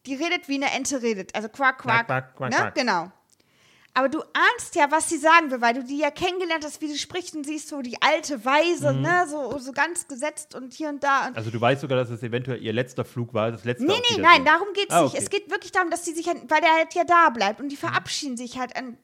[0.07, 1.35] die redet wie eine Ente redet.
[1.35, 2.07] Also quack, quack.
[2.07, 2.57] Quack, quack, quack, ne?
[2.57, 2.75] quack.
[2.75, 3.13] Genau.
[3.97, 6.89] Aber du ahnst ja, was sie sagen will, weil du die ja kennengelernt hast, wie
[6.89, 9.01] sie spricht und siehst so die alte Weise, Mhm.
[9.01, 11.29] ne, so, so ganz gesetzt und hier und da.
[11.29, 13.95] Und Also du weißt sogar, dass es eventuell ihr letzter Flug war, das letzte Nee,
[14.11, 14.45] nee, nein, so.
[14.45, 15.15] darum geht's Ah, nicht.
[15.15, 15.23] okay.
[15.23, 17.71] Es geht wirklich darum, dass sie sich halt, weil der halt ja da bleibt und
[17.71, 18.99] die verabschieden sich halt an,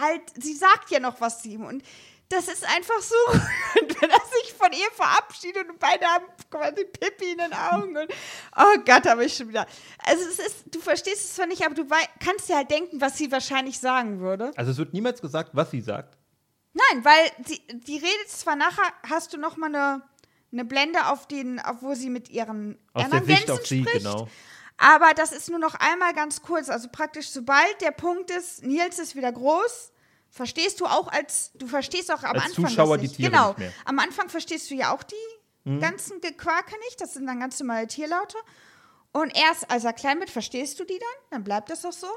[0.00, 1.84] halt, sie sagt ja noch was zu ihm und
[2.28, 6.84] das ist einfach so rührend, wenn er sich von ihr verabschiedet und beide haben quasi
[6.84, 8.12] Pippi in den Augen und
[8.56, 9.66] oh Gott, habe ich schon wieder.
[9.98, 11.86] Also es ist, du verstehst es zwar nicht, aber du
[12.20, 14.52] kannst dir halt denken, was sie wahrscheinlich sagen würde.
[14.56, 16.16] Also es wird niemals gesagt, was sie sagt.
[16.72, 20.02] Nein, weil sie, die redet zwar nachher, hast du noch mal eine,
[20.52, 23.66] eine Blende auf den, auf wo sie mit ihren Aus anderen der Sicht Gänsen auf
[23.66, 23.98] sie, spricht.
[23.98, 24.28] genau.
[24.76, 26.68] Aber das ist nur noch einmal ganz kurz.
[26.68, 29.92] Also praktisch, sobald der Punkt ist, Nils ist wieder groß,
[30.34, 33.08] verstehst du auch als, du verstehst auch am Als Anfang Zuschauer die.
[33.08, 33.48] Tiere genau.
[33.50, 33.68] nicht mehr.
[33.68, 33.74] Mhm.
[33.84, 37.00] Am Anfang verstehst du ja auch die ganzen Gequake nicht.
[37.00, 38.36] Das sind dann ganz normale Tierlaute.
[39.12, 41.30] Und erst als er klein wird, verstehst du die dann.
[41.30, 42.08] Dann bleibt das auch so.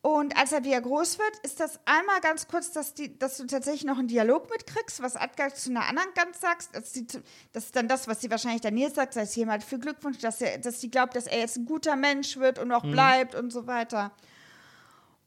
[0.00, 3.46] Und als er wieder groß wird, ist das einmal ganz kurz, dass, die, dass du
[3.46, 6.74] tatsächlich noch einen Dialog mitkriegst, was Adgar zu einer anderen Gans sagt.
[6.74, 7.04] Dass zu,
[7.52, 10.40] das ist dann das, was sie wahrscheinlich dann Nils sagt, dass jemand für Glückwunsch, dass,
[10.40, 13.50] er, dass sie glaubt, dass er jetzt ein guter Mensch wird und auch bleibt und
[13.50, 14.12] so weiter.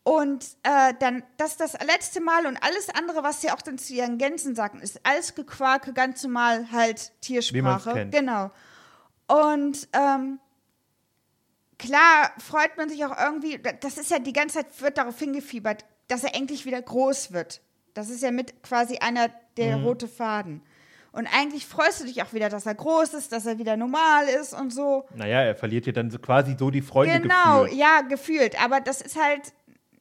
[0.04, 3.78] Und äh, dann, das ist das letzte Mal und alles andere, was sie auch dann
[3.78, 7.94] zu ihren Gänsen sagen, ist alles Gequake, ganz normal halt Tiersprache.
[7.94, 8.14] kennt.
[8.14, 8.50] Genau.
[9.28, 10.40] Und ähm,
[11.78, 15.86] klar freut man sich auch irgendwie, das ist ja die ganze Zeit, wird darauf hingefiebert,
[16.08, 17.62] dass er endlich wieder groß wird.
[17.94, 19.86] Das ist ja mit quasi einer der Mhm.
[19.86, 20.62] rote Faden.
[21.12, 24.28] Und eigentlich freust du dich auch wieder, dass er groß ist, dass er wieder normal
[24.28, 25.06] ist und so.
[25.16, 27.80] Naja, er verliert ja dann so quasi so die Freude Genau, gefühlt.
[27.80, 28.64] ja, gefühlt.
[28.64, 29.42] Aber das ist halt,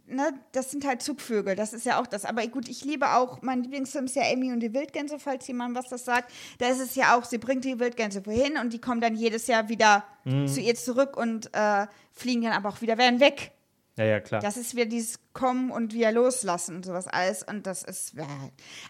[0.08, 1.54] ne, das sind halt Zugvögel.
[1.56, 2.24] Das ist ja auch das.
[2.24, 5.76] Aber gut, ich liebe auch, mein Lieblingsfilm ist ja Amy und die Wildgänse, falls jemand
[5.76, 6.32] was das sagt.
[6.58, 9.46] Da ist es ja auch, sie bringt die Wildgänse wohin und die kommen dann jedes
[9.46, 10.46] Jahr wieder Mhm.
[10.46, 13.52] zu ihr zurück und äh, fliegen dann aber auch wieder, werden weg.
[13.96, 14.40] Ja, ja, klar.
[14.42, 17.42] Das ist wieder dieses Kommen und wieder loslassen und sowas alles.
[17.42, 18.26] Und das ist, ja,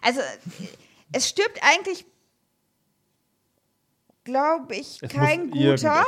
[0.01, 0.19] also
[1.13, 2.05] es stirbt eigentlich,
[4.23, 6.05] glaube ich, es kein guter.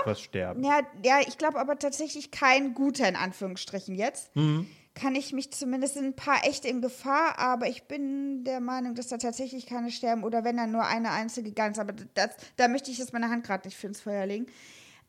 [0.64, 4.36] Ja, ja, ich glaube aber tatsächlich kein guter in Anführungsstrichen jetzt.
[4.36, 4.68] Mhm.
[4.94, 9.08] Kann ich mich zumindest ein paar echt in Gefahr, aber ich bin der Meinung, dass
[9.08, 11.80] da tatsächlich keine sterben oder wenn dann nur eine einzige Gans.
[11.80, 14.48] Aber das, da möchte ich jetzt meine Hand gerade nicht für ins Feuer legen.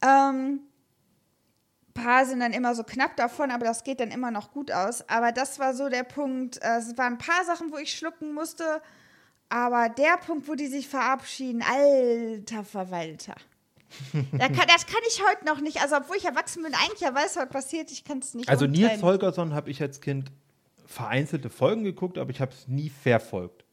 [0.01, 0.61] Ähm,
[1.95, 5.09] paar sind dann immer so knapp davon, aber das geht dann immer noch gut aus.
[5.09, 6.63] Aber das war so der Punkt.
[6.63, 8.81] äh, Es waren ein paar Sachen, wo ich schlucken musste.
[9.49, 13.35] Aber der Punkt, wo die sich verabschieden, alter Verwalter.
[14.33, 15.81] Da kann, das kann ich heute noch nicht.
[15.83, 18.49] Also, obwohl ich erwachsen bin, eigentlich ja weiß, was passiert, ich kann es nicht.
[18.49, 19.03] Also Nils umtrennen.
[19.03, 20.31] Holgersson habe ich als Kind
[20.87, 23.65] vereinzelte Folgen geguckt, aber ich habe es nie verfolgt.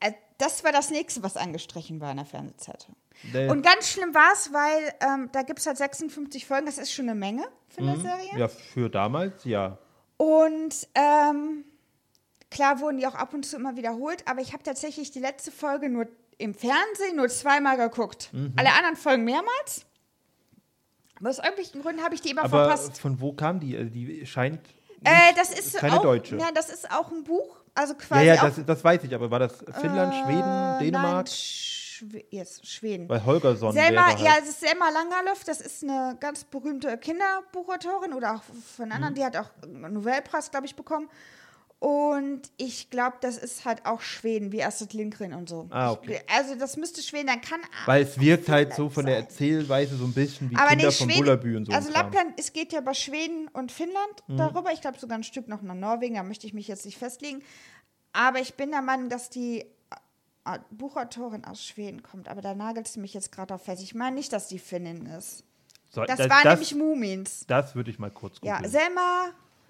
[0.00, 2.94] Äh, Das war das nächste, was angestrichen war in der Fernsehzeitung.
[3.32, 6.76] Der- Und ganz schlimm war es, weil ähm, da gibt es halt 56 Folgen, das
[6.76, 8.32] ist schon eine Menge für eine Serie.
[8.34, 8.38] Mhm.
[8.38, 9.78] Ja, für damals, ja.
[10.18, 11.64] Und ähm,
[12.50, 15.50] klar wurden die auch ab und zu immer wiederholt, aber ich habe tatsächlich die letzte
[15.50, 16.06] Folge nur
[16.38, 18.30] im Fernsehen nur zweimal geguckt.
[18.32, 18.52] Mhm.
[18.56, 19.86] Alle anderen Folgen mehrmals.
[21.18, 22.98] Aber aus irgendwelchen Gründen habe ich die immer Aber verpasst.
[23.00, 23.76] von wo kam die?
[23.76, 24.60] Also Die scheint
[25.02, 26.36] Äh, das ist keine auch, Deutsche.
[26.36, 27.56] Ja, das ist auch ein Buch.
[27.74, 30.78] Also ja, quasi ja, auch, das, das weiß ich, aber war das Finnland, äh, Schweden,
[30.80, 31.26] Dänemark?
[31.26, 33.08] Nein, Schwe yes, Schweden.
[33.08, 34.20] Weil Holgersson Selma, halt.
[34.20, 38.42] ja, es ist Selma Langerlof, das ist eine ganz berühmte Kinderbuchautorin oder auch
[38.76, 39.16] von anderen, Mhm.
[39.16, 41.08] die hat auch einen Nobelpreis, glaube ich, bekommen.
[41.78, 45.66] Und ich glaube, das ist halt auch Schweden, wie Astrid Lindgren und so.
[45.70, 46.20] Ah, okay.
[46.26, 49.16] Ich, also das müsste Schweden, dann kann Weil es wirkt halt so von der.
[49.16, 51.72] Erzählweise so ein bisschen wie aber Kinder nee, von Bullabü und so.
[51.72, 51.92] also.
[51.92, 54.38] Lappland, es geht ja über Schweden und Finnland Mhm.
[54.38, 54.72] darüber.
[54.72, 57.42] Ich glaube sogar ein Stück noch nach Norwegen, da möchte ich mich jetzt nicht festlegen.
[58.14, 59.66] Aber ich bin der Meinung, dass die
[60.46, 62.28] äh, Buchautorin aus Schweden kommt.
[62.28, 63.82] Aber da nagelt sie mich jetzt gerade auf fest.
[63.82, 65.44] Ich meine nicht, dass die Finnin ist.
[65.90, 67.44] So, Das, das, waren das, nämlich Mumins.
[67.46, 68.70] das würde ich mal kurz Ja, googeln.
[68.72, 69.26] Selma.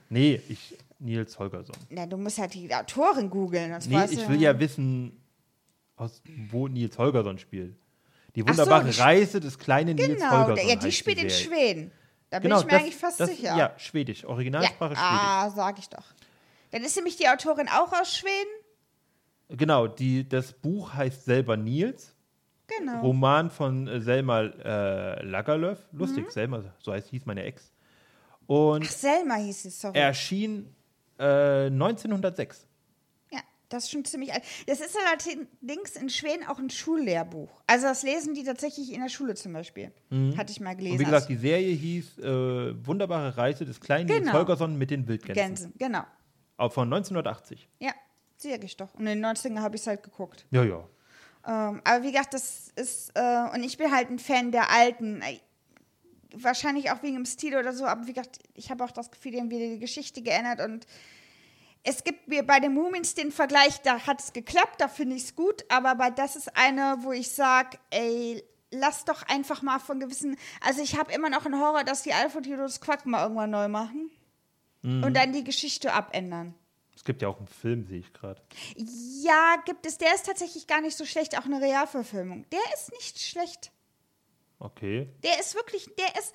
[0.09, 1.77] Nee, ich, Nils Holgersson.
[1.91, 3.71] Na, du musst halt die Autorin googeln.
[3.73, 5.21] sonst Nee, weißt ich du- will ja wissen,
[5.97, 7.77] aus wo Nils Holgersson spielt.
[8.35, 10.69] Die Ach so, wunderbare die- Reise des kleinen Nils Genau, Holgersson.
[10.69, 11.45] ja, die heißt spielt in Serie.
[11.47, 11.93] Schweden.
[12.31, 13.57] Da bin Genau, ich mir das, eigentlich fast das, sicher.
[13.57, 14.23] Ja, Schwedisch.
[14.23, 15.03] Ja, Originalsprache Schwedisch.
[15.21, 16.05] ah, sag ich doch.
[16.73, 18.51] Dann ist nämlich die Autorin auch aus Schweden.
[19.49, 22.15] Genau, die, das Buch heißt selber Nils.
[22.67, 23.01] Genau.
[23.01, 25.79] Roman von äh, Selma äh, Lagerlöf.
[25.93, 25.99] Mhm.
[26.01, 27.71] Lustig, Selma, so heißt, hieß meine Ex.
[28.47, 29.99] Und Ach, Selma hieß es, sorry.
[29.99, 30.75] erschien
[31.19, 32.67] äh, 1906.
[33.33, 33.41] ja.
[33.69, 34.45] Das ist schon ziemlich alt.
[34.69, 37.51] Das ist allerdings in Schweden auch ein Schullehrbuch.
[37.67, 39.91] Also das lesen die tatsächlich in der Schule zum Beispiel.
[40.37, 40.95] Hatte ich mal gelesen.
[40.95, 44.35] Und wie gesagt, die Serie hieß äh, Wunderbare Reise des kleinen Nils Genau.
[44.35, 45.45] Holgersson mit den Wildgänsen.
[45.45, 46.05] Gänse, genau.
[46.59, 47.69] Auch von 1980.
[47.81, 47.91] Ja,
[48.37, 48.95] sehe ich doch.
[48.95, 50.47] Und in den 90ern habe ich es halt geguckt.
[50.53, 50.85] Ja, ja.
[51.49, 55.23] Ähm, aber wie gesagt, das ist, äh, und ich bin halt ein Fan der alten.
[56.43, 59.33] Wahrscheinlich auch wegen dem Stil oder so, aber wie gesagt, ich habe auch das Gefühl,
[59.33, 60.87] die haben wieder die Geschichte geändert und
[61.83, 65.23] es gibt mir bei den Moomins den Vergleich, da hat es geklappt, da finde ich
[65.23, 69.79] es gut, aber bei das ist eine, wo ich sage, ey, lass doch einfach mal
[69.79, 73.07] von gewissen, also ich habe immer noch einen Horror, dass die Alfred und das Quack
[73.07, 74.11] mal irgendwann neu machen
[74.83, 76.55] und dann die Geschichte abändern.
[76.95, 78.41] Es gibt ja auch einen Film, sehe ich gerade.
[78.77, 82.47] Ja, gibt es, der ist tatsächlich gar nicht so schlecht, auch eine Realverfilmung.
[82.51, 83.71] Der ist nicht schlecht.
[84.59, 85.11] Okay.
[85.23, 86.35] Der ist wirklich, der ist.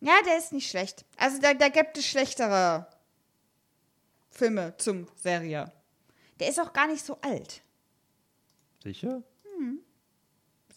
[0.00, 1.04] Ja, der ist nicht schlecht.
[1.16, 2.86] Also da, da gibt es schlechtere
[4.30, 5.72] Filme zum Serie.
[6.38, 7.62] Der ist auch gar nicht so alt.
[8.82, 9.22] Sicher?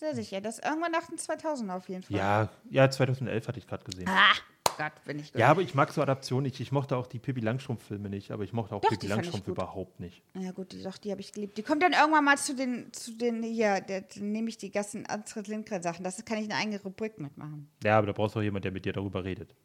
[0.01, 0.41] Sehr sicher.
[0.41, 2.17] Das ist irgendwann nach den 2000 auf jeden Fall.
[2.17, 4.09] Ja, ja, 2011 hatte ich gerade gesehen.
[4.09, 4.33] Ah,
[4.77, 5.39] Gott, bin ich gut.
[5.39, 6.59] Ja, aber ich mag so Adaptionen nicht.
[6.59, 9.99] Ich mochte auch die Pippi Langstrumpf-Filme nicht, aber ich mochte auch Doch, Pippi Langstrumpf überhaupt
[9.99, 10.21] nicht.
[10.33, 11.57] Ja gut, die, doch, die habe ich geliebt.
[11.57, 14.71] Die kommt dann irgendwann mal zu den, zu den hier, der, dann nehme ich die
[14.71, 16.03] ganzen Astrid Lindgren Sachen.
[16.03, 17.69] Das kann ich eine eigene Rubrik mitmachen.
[17.83, 19.55] Ja, aber da brauchst du auch jemanden, der mit dir darüber redet.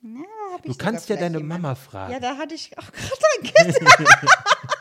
[0.00, 0.20] Na,
[0.52, 1.62] hab Du kannst ja deine jemanden.
[1.62, 2.12] Mama fragen.
[2.12, 3.78] Ja, da hatte ich auch gerade ein Kind.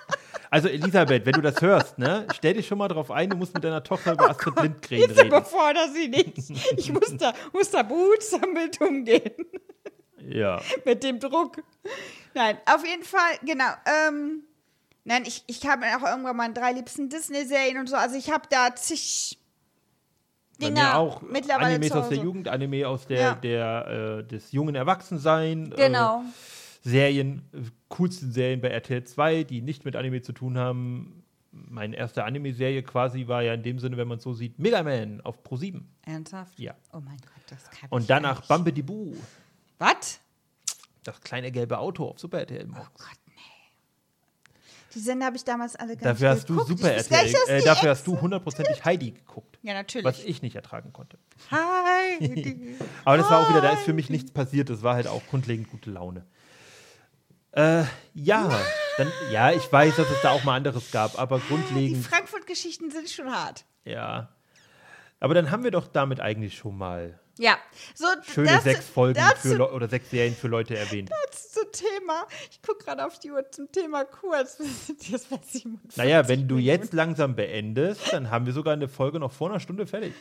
[0.49, 3.53] Also Elisabeth, wenn du das hörst, ne, stell dich schon mal drauf ein, du musst
[3.53, 5.27] mit deiner Tochter über Astrid Lindgren Jetzt reden.
[5.27, 6.37] überfordere sie nicht.
[6.77, 9.33] Ich muss da, muss da behutsam mit umgehen.
[10.29, 10.61] Ja.
[10.85, 11.61] mit dem Druck.
[12.33, 13.69] Nein, auf jeden Fall, genau.
[13.85, 14.43] Ähm,
[15.03, 17.95] nein, ich, ich habe auch irgendwann meine drei liebsten Disney-Serien und so.
[17.95, 19.37] Also ich habe da zig
[20.59, 22.17] Bei Dinger mir auch mittlerweile Animes zu aus der.
[22.17, 23.35] Jugend, Anime aus der, Ja.
[23.35, 25.73] der äh, des jungen Erwachsensein.
[25.75, 26.21] Genau.
[26.21, 27.57] Äh, Serien, äh,
[27.89, 31.23] coolsten Serien bei RTL 2, die nicht mit Anime zu tun haben.
[31.51, 34.83] Meine erste Anime-Serie quasi war ja in dem Sinne, wenn man es so sieht, Mega
[34.83, 35.87] Man auf Pro 7.
[36.05, 36.59] Ernsthaft?
[36.59, 36.75] Ja.
[36.93, 38.47] Oh mein Gott, das kann ich Und danach nicht.
[38.47, 39.15] Bambi Boo,
[39.79, 40.19] Was?
[41.03, 42.67] das kleine gelbe Auto auf Super RTL.
[42.69, 43.33] Oh Gott, nee.
[44.93, 46.69] Die Sender habe ich damals alle gar Dafür hast du geguckt.
[46.79, 50.05] Super Ich wusste RTL, äh, dafür hast du hundertprozentig Heidi geguckt, Ja, natürlich.
[50.05, 51.17] was ich nicht ertragen konnte.
[51.49, 52.75] Hi.
[53.05, 54.69] Aber das war auch wieder, da ist für mich nichts passiert.
[54.69, 56.25] Das war halt auch grundlegend gute Laune.
[57.57, 57.83] Äh,
[58.13, 58.49] ja,
[58.97, 62.91] dann, ja, ich weiß, dass es da auch mal anderes gab, aber Die grundlegend, Frankfurt-Geschichten
[62.91, 63.65] sind schon hart.
[63.83, 64.29] ja.
[65.19, 67.57] Aber dann haben wir doch damit eigentlich schon mal Ja,
[67.95, 71.09] so schöne das- sechs Folgen dazu, für oder sechs Serien für Leute erwähnt.
[71.31, 72.27] Das zum Thema.
[72.51, 74.59] Ich gucke gerade auf die Uhr zum Thema kurz.
[75.11, 79.19] Das war 47 Naja, wenn du jetzt langsam beendest, dann haben wir sogar eine Folge
[79.19, 80.13] noch vor einer Stunde fertig.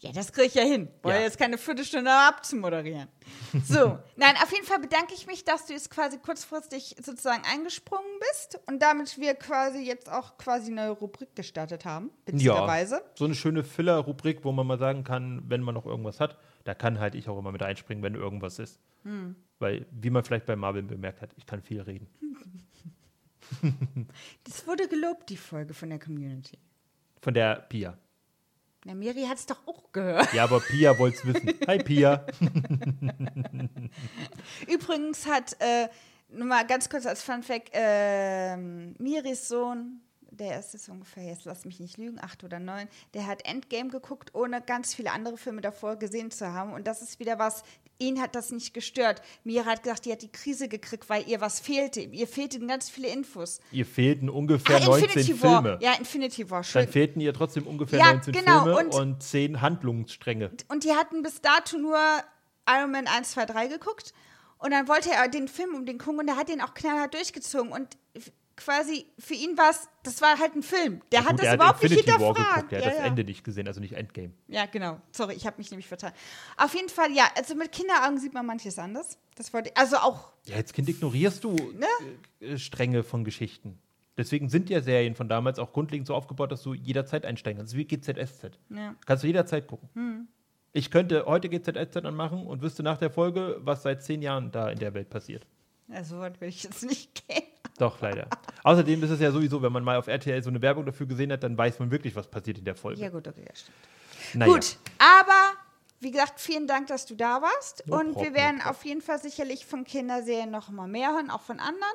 [0.00, 0.88] Ja, das kriege ich ja hin.
[1.02, 1.24] Wollte Ja.
[1.24, 3.08] jetzt keine Viertelstunde abzumoderieren.
[3.64, 8.06] So, nein, auf jeden Fall bedanke ich mich, dass du jetzt quasi kurzfristig sozusagen eingesprungen
[8.30, 13.02] bist und damit wir quasi jetzt auch quasi eine Rubrik gestartet haben, witzigerweise.
[13.14, 16.74] so eine schöne Filler-Rubrik, wo man mal sagen kann, wenn man noch irgendwas hat, da
[16.74, 18.78] kann halt ich auch immer mit einspringen, wenn irgendwas ist.
[19.04, 19.34] Hm.
[19.58, 22.08] Weil, wie man vielleicht bei Marvin bemerkt hat, ich kann viel reden.
[24.44, 26.58] Das wurde gelobt, die Folge von der Community.
[27.22, 27.96] Von der Pia.
[28.86, 30.32] Na, Miri hat es doch auch gehört.
[30.32, 31.54] Ja, aber Pia wollte es wissen.
[31.66, 32.24] Hi Pia.
[34.68, 35.88] Übrigens hat, äh,
[36.28, 41.64] nur mal ganz kurz als Funfact, ähm, Miris Sohn, der ist jetzt ungefähr, jetzt lass
[41.64, 45.62] mich nicht lügen, acht oder neun, der hat Endgame geguckt, ohne ganz viele andere Filme
[45.62, 46.72] davor gesehen zu haben.
[46.72, 47.64] Und das ist wieder was,
[47.98, 49.22] ihn hat das nicht gestört.
[49.44, 52.00] Mira hat gesagt, die hat die Krise gekriegt, weil ihr was fehlte.
[52.00, 53.60] Ihr fehlten ganz viele Infos.
[53.72, 55.62] Ihr fehlten ungefähr Ah, 19 Infinity War.
[55.62, 55.78] Filme.
[55.82, 56.88] Ja, Infinity War, Dann schön.
[56.88, 60.50] fehlten ihr trotzdem ungefähr Ja, 19 genau, Filme und- und, 10 Handlungsstränge.
[60.68, 61.98] Und die hatten bis dato nur
[62.68, 64.12] Iron Man 1, 2, 3 geguckt.
[64.58, 67.14] Und dann wollte er den Film um den gucken und er hat den auch knallhart
[67.14, 67.72] durchgezogen.
[67.72, 67.96] Und
[68.56, 71.00] quasi für ihn war es, das war halt ein Film.
[71.12, 72.54] Der hat Gut, das er überhaupt nicht Infinity War hinterfragt.
[72.56, 73.04] geguckt, er hat ja, das ja.
[73.06, 74.32] Ende nicht gesehen, also nicht Endgame.
[74.48, 75.00] ja, genau.
[75.12, 76.12] Sorry, ich habe mich nämlich vertan.
[76.56, 79.18] Auf jeden Fall, ja, also mit Kinderaugen sieht man manches anders.
[79.36, 81.86] Das wollte also auch, Ja, als Kind ignorierst du Ne?
[82.40, 83.78] äh, äh, Stränge von Geschichten.
[84.18, 87.76] Deswegen sind ja Serien von damals auch grundlegend so aufgebaut, dass du jederzeit einsteigen kannst.
[87.76, 88.58] Wie GZSZ.
[88.70, 88.94] ja.
[89.04, 89.90] Kannst du jederzeit gucken.
[89.94, 90.28] Hm.
[90.72, 94.70] Ich könnte heute GZSZ anmachen und wüsste nach der Folge, was seit zehn Jahren da
[94.70, 95.46] in der Welt passiert.
[95.90, 97.42] Also, weit will ich jetzt nicht gehen.
[97.78, 98.28] Doch, leider.
[98.66, 101.30] Außerdem ist es ja sowieso, wenn man mal auf RTL so eine Werbung dafür gesehen
[101.30, 103.00] hat, dann weiß man wirklich, was passiert in der Folge.
[103.00, 103.76] Ja, gut, okay, ja, stimmt.
[104.34, 104.52] Naja.
[104.52, 105.52] Gut, aber
[106.00, 107.86] wie gesagt, vielen Dank, dass du da warst.
[107.86, 111.30] No und problem, wir werden auf jeden Fall sicherlich von Kinderserien noch mal mehr hören,
[111.30, 111.94] auch von anderen.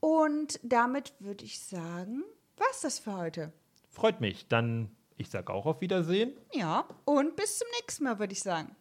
[0.00, 2.24] Und damit würde ich sagen,
[2.58, 3.50] war's das für heute.
[3.88, 4.46] Freut mich.
[4.48, 6.34] Dann, ich sage auch auf Wiedersehen.
[6.52, 8.76] Ja, und bis zum nächsten Mal, würde ich sagen.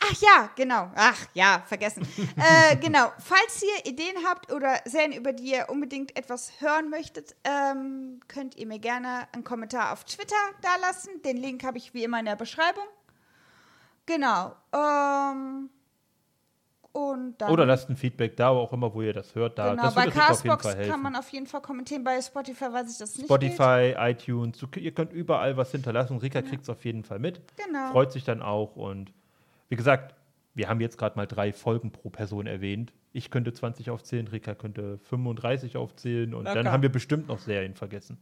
[0.00, 0.90] Ach ja, genau.
[0.94, 2.06] Ach ja, vergessen.
[2.36, 3.12] äh, genau.
[3.18, 8.56] Falls ihr Ideen habt oder Serien, über die ihr unbedingt etwas hören möchtet, ähm, könnt
[8.56, 11.22] ihr mir gerne einen Kommentar auf Twitter dalassen.
[11.22, 12.84] Den Link habe ich wie immer in der Beschreibung.
[14.06, 14.56] Genau.
[14.72, 15.70] Ähm,
[16.92, 19.58] und dann, Oder lasst ein Feedback da, wo auch immer, wo ihr das hört.
[19.58, 19.70] Da.
[19.70, 22.04] genau, das bei Castbox kann man auf jeden Fall kommentieren.
[22.04, 23.28] Bei Spotify weiß ich das nicht.
[23.28, 23.54] geht.
[23.54, 26.18] Spotify, iTunes, du, ihr könnt überall was hinterlassen.
[26.18, 27.40] Rika kriegt es auf jeden Fall mit.
[27.56, 27.92] Genau.
[27.92, 28.76] Freut sich dann auch.
[28.76, 29.10] Und
[29.72, 30.14] wie gesagt,
[30.52, 32.92] wir haben jetzt gerade mal drei Folgen pro Person erwähnt.
[33.14, 36.72] Ich könnte 20 aufzählen, Rika könnte 35 aufzählen und dann Locker.
[36.72, 38.18] haben wir bestimmt noch Serien vergessen.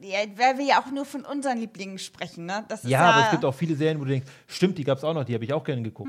[0.00, 2.64] Ja, weil wir ja auch nur von unseren Lieblingen sprechen, ne?
[2.68, 4.98] Das ist Ja, aber es gibt auch viele Serien, wo du denkst, stimmt, die gab
[4.98, 6.08] es auch noch, die habe ich auch gerne geguckt.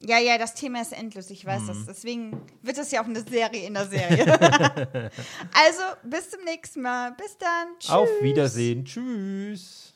[0.00, 1.66] Ja, ja, das Thema ist endlos, ich weiß Mhm.
[1.68, 1.86] das.
[1.86, 4.26] Deswegen wird es ja auch eine Serie in der Serie.
[5.54, 7.12] also, bis zum nächsten Mal.
[7.12, 7.68] Bis dann.
[7.78, 7.90] Tschüss.
[7.90, 8.84] Auf Wiedersehen.
[8.84, 9.94] Tschüss.